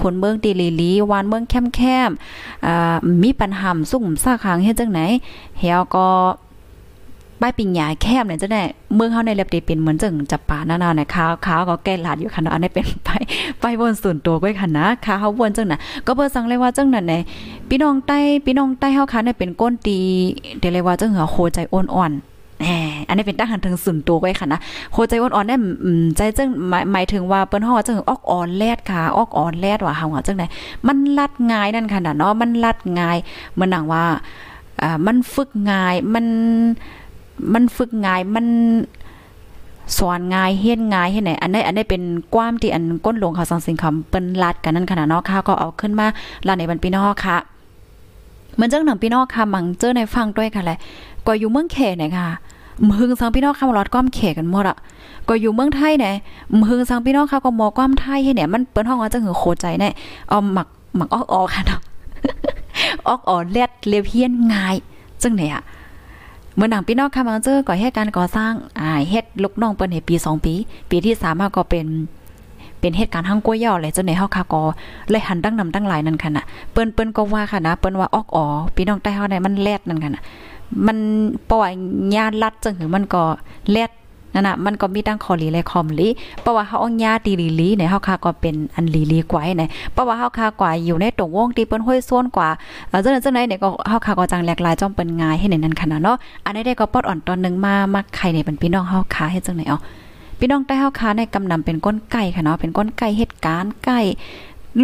[0.00, 5.00] คนเมืองติลิลีวานเมืองแคมๆอ่ามีปัญหาสุ่มซากหางเฮ็ดจังไหน
[5.58, 6.06] เฮาก็
[7.40, 8.62] ป้ายปิงหยาแคมเนี่ยจังได๋
[8.94, 13.10] เมืองเฮาในเล็บเป็นเหมือนจังจับป่าหน้าๆเนี่ยข้าวข้าวก็แก้ลาดอยู่ค่ะเนาะอันนี้เป็นไป
[13.60, 17.20] ไปวนส่วนตัวก้อยค่ะนะขาเฮาวนจังน่ะก็เบิ่สั่งเลยว่าจังนั้นแหละ
[17.68, 19.98] พี่น้องใต้พี่น้องใต้เฮาค่ะเนี่ยเป็นก้นตี
[20.58, 22.12] เดี๋ยวเลยว่าจังเหัวโคใจอ่อน
[22.64, 24.60] แหมอันนี้เป็นตั้งหันถึงส่วนตัวไว้ค่ะนะ
[24.92, 25.60] โคใจอ่อนๆเนี่ย
[26.16, 30.46] ใจจังหมายหมายถึงว่าเปิ้นฮาว่าจังออกอ่อนแลดค่ะออกอ่อนแลดว่าเฮาว่าจังได๋
[30.86, 33.18] มันลัดง่ายนั่นค่ะนะเนาะมันลัดง่าย
[33.52, 34.04] เหมือนหนังว่า
[34.82, 36.26] อ่ามันฝึกง่ายมัน
[37.54, 38.46] มันฝึกง่ายมัน
[39.98, 42.02] สอนง่ายเฮียนง่ายเฮ็ดไหนอันนี้อันนี้เป็น
[42.34, 46.06] ความที่อันก้นหลวงเขาสังสิงคำเปิ้นลัดกันนั่นขนาดเนาะค่ะก็เอาขึ้นมา
[46.46, 47.36] ลาในบันพี่น้องค่ะ
[48.54, 50.78] เหมือนจังหนังพี่น้องค่ะมังเจอในฟังด้วยค่ะแหละ
[51.26, 52.28] ก็อยู่เมืองเขเนี่ยค่ะ
[52.86, 54.76] มหึงสังพี่น้องค่ะรอดก้อมเขกันหมดอะ
[55.28, 56.14] ก็อยู่เมืองไทยเนี่ย
[56.58, 59.92] มหึงสังพี่น้องค่ะก็มอความไทยให้เนี่ยมันเปิ้นห้องว่าจังหือโคใจเนี่ย
[60.28, 61.80] เอาหมักหมักออกออกค่ะเนาะ
[63.08, 64.76] ออกออแลดเลียเฮี้ยนง่าย
[65.22, 65.62] จังเนี่ยอะ
[66.56, 70.54] เมื่อหนังพี่น้องค่ะมังเจอก่อเหตุการณ์ก่อสร้างอ่าเฮ็ดลูกน้องเปิ้นให้ปี 2 ปี
[70.90, 71.86] ปีที่3มาก็เป็น
[72.80, 74.62] เป็นเหตุการณ์ทั้งกล้วยย่อเลยจนในเฮาคาก็
[75.10, 78.44] เลยหันตั้งนำตั้งหลายนั่นค่ะน่ะเปิ้นเปิ้นก็ว่าค่ะนะเปิ้นว่าออกอ๋อ
[78.74, 80.22] พี่น้องใต้เฮาในมันแลดนั่นค่ะน่ะ
[80.86, 80.98] มัน
[81.50, 81.70] ปล่อย
[82.14, 83.22] ญาลัดจังหือมันก็
[83.70, 83.90] แลด
[84.34, 86.08] นั่นน่ะมันก็มีตั้งคอลีและคอมลี
[86.40, 92.48] เพราะว่าเฮาอาญาตีลีลีเนี่ยเฮาค่ะก็เป็นอันลีลีกว่าเนี่ยเพราะว่าเฮาค่ะกว่าอยู่ในตรงวงที่เปิ้นห้วยซ้วนกว่า
[92.88, 99.78] เออจังนั้นจังไหนเนี่ยก็เฮาค่ะก็จังแหลกหลายจ้อมเปิ้นงายให้ในนั้นขนาดเนาะอันนี้ได้ก็ปอดอ่อนตอนนึงมามักไข่ในเป็นพี่น้องเฮาค่ะเฮ็ดจังไหนอ๋อ
[100.38, 104.00] พี่น้องใต้เฮาคาในกำนำเป็นก้นไก่ค่ะเนาะเป็นก้นไก่เหตุการณ์ไก่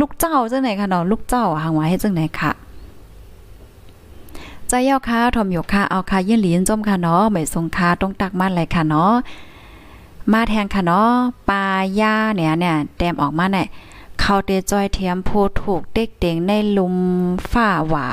[0.01, 2.51] ลูกเจ้าจังไหนค่ะเนาะลูกเจ้าหางไว้ให้จังไหนค่ะ
[4.69, 9.13] ใจเย้าค่ะทอมอยู่ค่ะเอาค่ะยื่นหลีนจมค่ะเนาะไม่สงค่าต้องตักมาเลยค่ะเนาะ
[10.33, 11.11] มาแทงค่ะเนาะ
[11.49, 11.65] ปลา
[12.01, 13.67] ย่าเนี่ยเนี่ยแต้มออกมาเนี่ย
[14.21, 15.31] เขาเตจอยเทียมโพ
[15.63, 16.97] ถูกเด็กเต็งในลุม
[17.53, 18.07] ฝ้าหว่า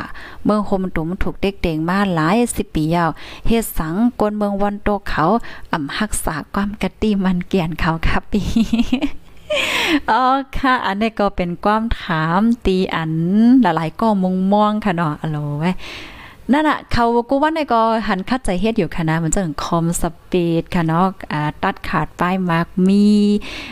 [0.43, 3.09] เมืองคมตุมถูกเด็กเต็งมาหลายสิบปียาว
[3.47, 5.23] เฮ็ดสังกนเมืองวันโตเขา
[5.71, 8.41] อ่ำรักษาความกะติมันเกียนเขาครับปี
[10.09, 10.23] อ๋อ
[10.57, 13.13] ค่ะ อันนี้ก็เป็นความถามตีอัน
[13.61, 15.71] หลายๆก็มุงมองค่ะเนาะอโลไว้
[16.51, 23.05] นั่นน่ะเขากูว่าในก็หันคัดใจเฮ็ดอยู่ค่ะนะมันจะถึงคอมสปีดค่ะเนาะอ่าตัดขาดป้ายมาร์กมี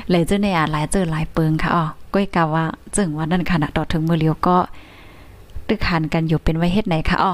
[0.09, 2.65] เลยเจ้าเนี่ยหลายเจอหลายเปิงค่ะอ๋อก้อยกะว่า
[2.95, 4.57] จึงว่านั่นค่ะนะต่อถึงมือเลียวก็
[5.67, 7.34] ตึกหันกันอยู่เป็นไว้เฮ็ดไหนค่ะอ๋อ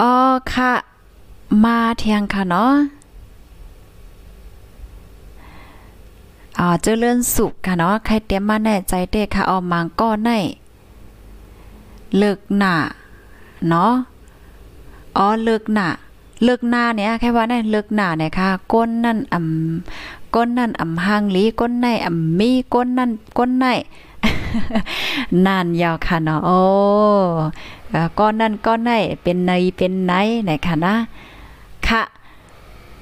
[0.00, 0.12] อ๋อ
[0.52, 0.72] ค่ะ
[1.64, 2.72] มาเทียงค่ะเนาะ
[6.58, 10.30] อ่าเจริญสุขค่ะเนาะใครเตรียมมาแน่ใจเด้ค่ะเอมังก็ใน
[12.18, 12.74] เลิกหน้า
[13.68, 13.92] เนาะ
[15.16, 15.86] อ๋อเลิกหน้า
[16.44, 23.66] เลิกหน้าเนี่ยแค่ว่านั่นเลิกหน้าเนี่ยค่ะก้นนั่นอ่ำก้นนั่นอ่ำหางลีก้นในอ่ำมีก้นนั่นก้นใน
[25.46, 26.58] นั่นยาวค่ะเนาะโอ้
[28.18, 28.90] ก้อนนั่นก้อนใน
[29.22, 30.12] เป็นในเป็นไหน
[30.44, 30.94] ไหนค่ะนะ
[31.86, 32.02] ค่ะ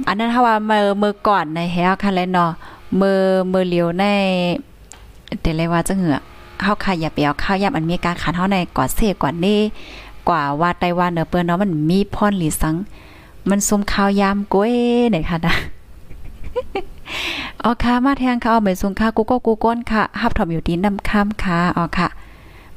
[0.07, 2.51] อันนั้นถ้าว่าเมื่อเมื่อก่อนในแฮวค่ะแล้วเนาะ
[3.01, 3.21] มือ
[3.53, 4.05] มือเหลียวใน
[5.41, 6.19] แต่เลยว่าจะเหงือ
[6.63, 9.61] เฮาค่ะอย่าไปเอาข้าวยำอันมีการขันเฮาในกว่าเสกว่านี้
[10.29, 12.75] กว่าว่าไต้วันเนอเปิ้นเนาะมันมีพรหลีสัง
[13.49, 14.73] มันซุมข้าวยามก้วย
[15.11, 15.55] เนี่ยค่ะนะ
[17.63, 22.09] อ๋อค่ะมาแทงค่ะเอาไปส่งค่ะกูก็กูก้นค่ะฮับถอมอยู่ดีนำค้ำค่ะอ๋อค่ะ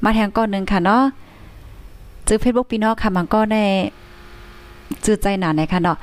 [0.03, 1.03] มาแทงก้อนหนึ่งค่ะเนาะ
[2.27, 3.63] จื้อเฟซบุ๊กพี่น้องค่ะมันก็ได้
[5.05, 5.97] จื้อใจหนาในค่ะเนาะ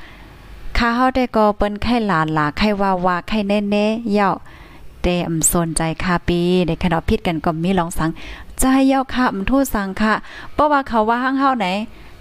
[0.76, 4.31] ค่าเฮาได้ก็เปิ้นไข่หลานหลาไข่วาวาไข่แน่ๆเย่า
[5.03, 8.11] เตอำสนใจค่ะปีในขณะพิดกันก็มีลองสัง
[8.59, 10.14] ใจเย่าค่ะมันทู่สังค่ะ
[10.55, 11.66] เพราะว่าเขาว่าห้างเฮาไหน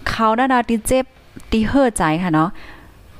[0.09, 1.05] เขาน่าดาติเจ็บ
[1.51, 2.49] ตีเฮอใจค่ะเนาะ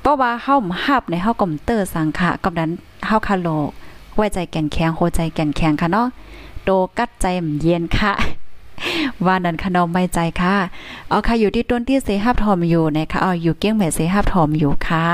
[0.00, 2.70] เพราะว่าเฮาหับในเฮาก็มเตอร์สังค่ะกับนั้น
[3.06, 3.48] เฮาคาโล
[4.14, 6.06] ไว้ใจแก่นแข็งโหใจแก่นแข็งค่ะเนาะ
[6.64, 7.26] โตกัดใจ
[7.60, 8.12] เย็นค่ะ
[9.26, 10.54] ว่านั้นขนมไม่ใจค่ะ
[11.08, 15.04] เอาค่ะอยู่ที่ต้นที่เสหับทอมอยู่นะคะเอาอยู่เกี้ยงแม่เสหับทอมอยู่ค่ะ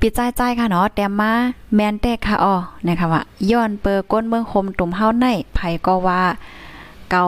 [0.00, 1.32] ปิดใจใจค่ะเนาะแต่มา
[1.74, 6.22] แมนแต่ค่ะอ๋อนะคะว่าย้อนเปอก้นเมืองคมตุ่มเฮาในไผก็ว่า
[7.10, 7.24] เกา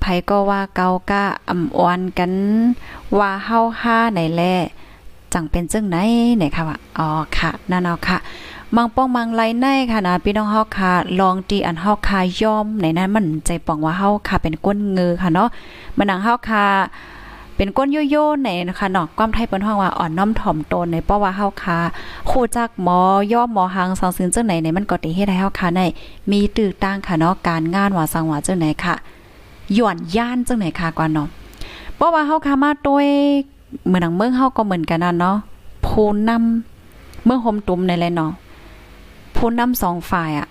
[0.00, 2.32] ไผก็ว่าเกากะอ่ำอ่อนกัน
[3.18, 4.42] ว่าเฮาห้าไหนแล
[5.32, 5.96] จังเป็นจึงไหน
[6.38, 8.18] เนี่ยค่ะว่าอ๋อค่ะนั่นเอาค่ะ
[8.76, 15.48] มังป้องมังไลในค่ะนะพี่น้องเฮาค่ะลองตีอันเฮาค่ะยอมในนั้นมันใจปองว่าเฮาค่ะเป็นก้นเงือค่ะเนาะ
[15.96, 16.64] มันนังเฮาค่ะ
[17.56, 21.78] เป็นก้นโยโย่ในนะคะเนาะความไทยเปิ้นฮ้องว่าอ่อนน้อมถ่อมตนในเพราะว่าเฮาค่ะ
[22.30, 22.98] คู่จักหมอ
[23.32, 25.80] ย่อมหมอหางสังซึนจังไหนในมันก็ติเฮ็ดให้เฮาค่ะใน
[26.30, 28.94] มีตื้อตั้งค่ะเนาะการงานว่าสังว่าจังไหนค่ะ
[29.74, 31.28] หย่อนย่านจังไหนค่ะก่อนเนาะ
[31.96, 33.06] เพราะว่าเฮาค่ะมาโดย
[33.86, 35.36] เหมือนหนังเมืองเฮาก็เหมือนกันนั่นเนาะ
[35.86, 38.32] ผู้นำเมื่อโฮมตุ้มในและเนาะ
[39.36, 40.46] ผู้นำสองฝ่ายอะ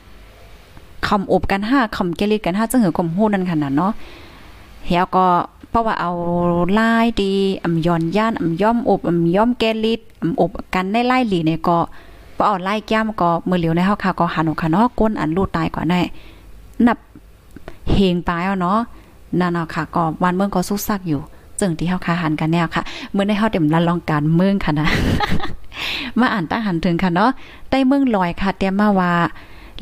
[1.08, 3.94] คำอบกันห้าคำเกลิดกันห้าจังหือกลมหู้นั่นขนาดเนาะ
[4.86, 5.26] เฮียก็
[5.74, 6.12] เพราะว่าเอา
[6.80, 11.78] ลายดีอำย้อนย่านอำย่อมอบอำย่อมเกลิดอำอบกันในไล่หลีเนี่ยก็
[12.36, 16.02] พอเอาไล่แก้มก็มือเหลียวในเฮาค่ะก็หันออกค่ะเนาะก้นอันลูดตายกว่าแน่
[16.86, 16.98] นับ
[17.92, 18.80] เฮงปลายเอาเนาะ
[19.40, 21.22] นั่นเอาค่ะก็วันเมืองก็สุกซักอยู่
[21.60, 24.88] จึงที่เฮาค่ะหันกันแนวค่ะเมื่อในเฮาเต็มละลองการเมืองค่ะนะ
[26.20, 27.32] มาอ่านตั้งหันถึงค่ะเนาะ
[27.70, 29.14] ใต้เมืองลอยค่ะเตรียมมาว่า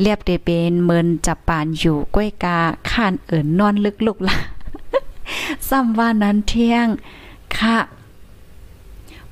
[0.01, 2.57] เรียบเดเป็นเมินจับปานอยู่ก้วยกา
[2.89, 4.35] ข้านเอิญนอนลึกลุกละ
[5.69, 6.87] ซ้ำว่านั้นเที่ยง
[7.57, 7.77] ค่ะ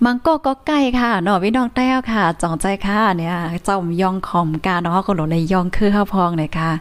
[0.04, 3.36] มังโกก็ใกล้ค่ะเนาะพี่น้องแต้วค่ะจองใจค่ะเนี่ย
[3.68, 6.72] จอมยองขอมกาเนาะก็หลงในยองคือข้าวพองเลยค่ะ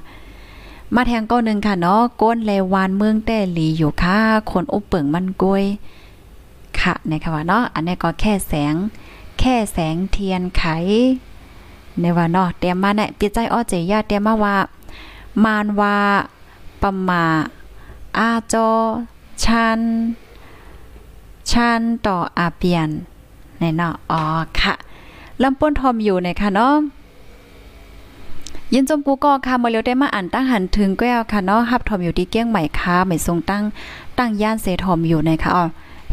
[0.94, 4.18] มาแทงก้นหนึ่งค่ะเนาะก้นเลวานเมืองแต่หลีอยู่ค่ะ
[4.50, 5.64] คนอุปเปิงมันกล้วย
[6.80, 8.74] ค่ะนะคะว่าเนาะอันนี้ก็แค่แสง
[9.38, 10.64] แค่แสงเทียนไข
[12.00, 14.56] ในว่าเนาะเตรียมมาเนี่ยปิดใจอ้อเจียเตรียมมาว่า
[15.44, 15.96] มานว่า
[16.82, 17.22] ปมา
[18.16, 18.68] อาจอ
[19.44, 19.80] ชัน
[21.50, 22.88] ชันต่ออาเปียน
[23.59, 24.22] ในเนาะอ๋อ
[24.61, 24.74] ค่ะ
[25.42, 26.76] ลำป้นทอมอยู่ในค่ะเนาะ
[28.72, 33.62] ยินจมกูก็ค่ะมาเร็วได้มาอ่านตั้งหันถึงแก้วค่ะเนาะฮับทอมอยู่ที่เกี้ยงใหม่ค่ะไม่ทรงตั้ง
[34.18, 35.64] ตั้งย่านเซทอมอยู่ในค่ะอ๋อ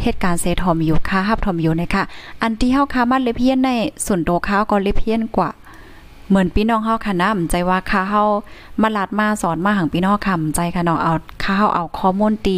[0.01, 2.03] เหตุการณ์เซทอมอยู่ค่ะฮับทอมอยู่นะคะ
[2.41, 3.69] อันที่เฮาคามาเลเพียนใน
[4.05, 5.49] ส่วนโตข้าวก็เลเพียนกว่า
[6.29, 8.23] เหมือนพี่น้องเฮาค่ะนะใจว่าค่าเฮา
[8.81, 11.13] มาลาดมาสอนมาหังพี่น้องค่ะใจค่ะเนาะเอา
[11.43, 12.57] ค่าเฮาเอาข้อมูลตี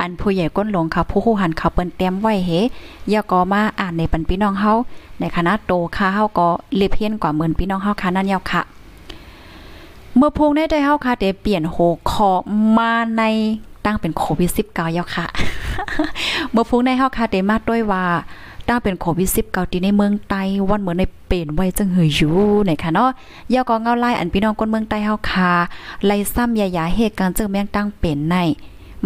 [0.00, 2.50] อันผู้ใหญ่ก้นหลงค่ะผู้คู่หันเขาเปิ้นเตรียมไว้เฮ
[3.10, 4.72] อย่าก็มาอ่านในปันพี่น้องเฮา
[5.20, 8.62] ในคณะโตค่าเฮาก็เลเพียนกว่าเหมือนพี่น้องเฮาค่ะนั่นยาวค่ะ
[10.16, 11.76] เมื่อพงได้ได้เฮาค่ะได้เปลี่ยนโห
[12.10, 12.30] คอ
[12.78, 13.22] มาใน
[13.84, 15.26] ตั้งเป็นโควิด19ยาวค่ะ
[16.50, 18.04] เมื่อพงได้เฮาค่ะได้มาด้วยว่า
[18.68, 22.34] ตั้งเป็นโควิด19ที่ในเมืองไต้วันเหมือนในเป็นไว้จังหืออยู่
[22.64, 23.10] ไหนค่ะเนาะ
[23.54, 25.52] ยาก็เงาไล่อันพี่น้องคนเมืองไต้เฮาค่ะ
[26.06, 28.36] ไล่ซ้ำยายาเหตุการณ์จังแม่งตั้งเป็นใน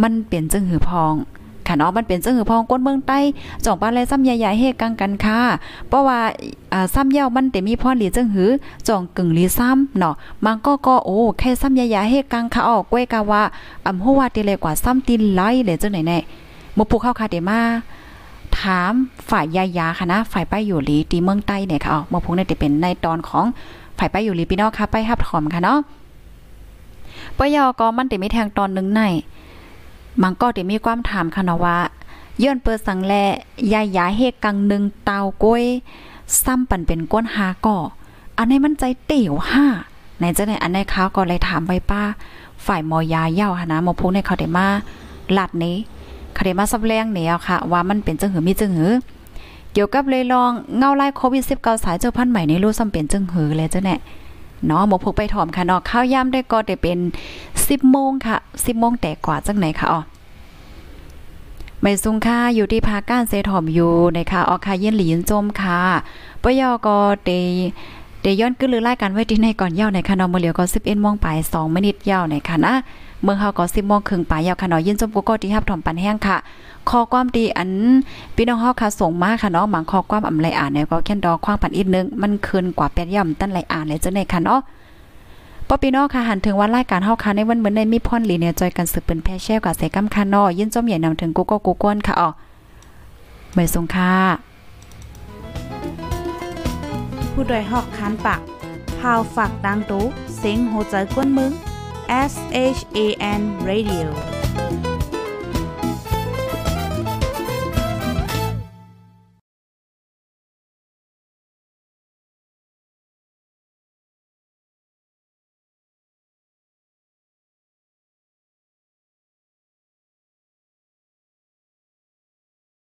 [0.03, 1.15] มันเป็นจังหือพอง
[1.67, 3.19] ค่ะเนาะมันเป็นจังหือพองคนเมืองใต้
[3.65, 5.41] จ่องปาไล่ซ้ำยายาเหตุกังกันค่ะ
[5.89, 6.19] เพราะว่า
[6.73, 8.51] อ่าซ้ำยามันแต่มีพรหลีจังหือ
[8.89, 13.43] จ่องกึ่งหลีซ้ำเนาะมันก็ก็โอ้แค่ซ้ำยายาเหตุกังค่ะออกก้วยกะว่า
[13.87, 16.19] อำฮู้ว่าติเลยกว่าซ้ำตินไล่เลยจังไหนแน่
[16.77, 17.61] บ่ผู้เข้าค่ะเดมา
[18.61, 18.93] ถาม
[19.31, 23.45] ฝ่ายยายาค่ะนะ ฝ่ายป้ายอยู่หลีตีเมืองใต้เนี่ยค่ะอ๋อเมื่อพงเนี่ยจะเป็นในตอนของ
[23.99, 25.79] ฝ่ายป้ายอยู่หลีพี่น้องค่ะไปฮับถอมค่ะเนาะ
[27.37, 29.03] ปยอก็มันติมีแทงตอนหนึงใน
[30.23, 31.79] มันก็ติมีความถามค่ะเนาะว่า
[32.43, 33.15] ย้อนเปิดสังแล
[33.73, 35.65] ยายาเฮกังหนึ่งเตาก้วย
[36.45, 37.79] ซ้ำปั่นเป็นก้นหาก่อ
[38.39, 39.67] อันนี้มันใจเตี่ยวห้า
[40.19, 42.03] ไหนจะไหนอันไหนเขาก็เลยถามไว้ป้า
[42.67, 44.67] ฝ่ายมอยาเย่าค่ะนะมอพงเนี่ยเขาได้มา
[45.33, 45.77] หลัดนี้
[46.39, 48.93] คดีมาซับแรงเนี่ยค่ะ ว่ามันเป็นจังหือมีจังหือ
[49.72, 53.97] เกี่ยวกับเลยลองเงาไล่โควิด19สายเจ้าพันธุ์ใหม่ในรู้ซ้ำเป็นจังหือเลยเจ้าแน่
[54.66, 56.99] เนาะหมอพกไปถอมค่ะเนาะข้าวยามได้ก็ได้เป็น
[57.45, 60.01] 10โมงค่ะ 10โมงแต่กว่าจังไหนค่ะอ๋อ
[61.80, 65.80] ไม่ซุงค่าอยู่ที่ภาก้านเซถอมอยู่ในค่ะออค่ะเย็นหลีนจมค่ะ
[66.43, 67.30] ปยอก็เต
[68.22, 72.74] เดยวย้อนกึ้นหรือรายการไว้ที่ในก่อนเย้าในค่ะนาะมื้อเหลียวก็11:00นป2มินิเย้าในค่ะนะ
[73.23, 76.37] เมื่อเฮาก็10:00นครึ่งปลายย้าค่ะเนาะยินจมกูก็ที่รับถอมปันแห้งค่ะ
[76.91, 77.71] ข้อความดีอัน
[78.37, 84.61] พี่น้องเฮาค่ะส่งมาค่ะเนาะบางข้อความอำไลอ่านเนี่ยก็แค่นดอความปันอีกนึงมันคืนกว่า8ย่ำตั้นไหลอ่านเลยจังได๋ค่ะเนาะ
[85.69, 92.29] ปอพี่น้อค่ะหันถึงว่ารายการเฮาค่ะในวันเหมือนในมีพรลีเนี่ยจอยกันสืบเป็นแพ่แช่กับใส่กำคันเนาะยินจมใหญ่นำถึงกูก็กูก้นค่ะอ๋อ
[93.55, 94.12] ไม่สงค่ะ
[97.33, 98.41] ผู้ดยหอกคันปาก
[98.99, 100.05] พาวฝากดังตู้
[100.39, 101.53] เซ็งโหใจกวนมึง
[102.09, 104.13] S H A N Radio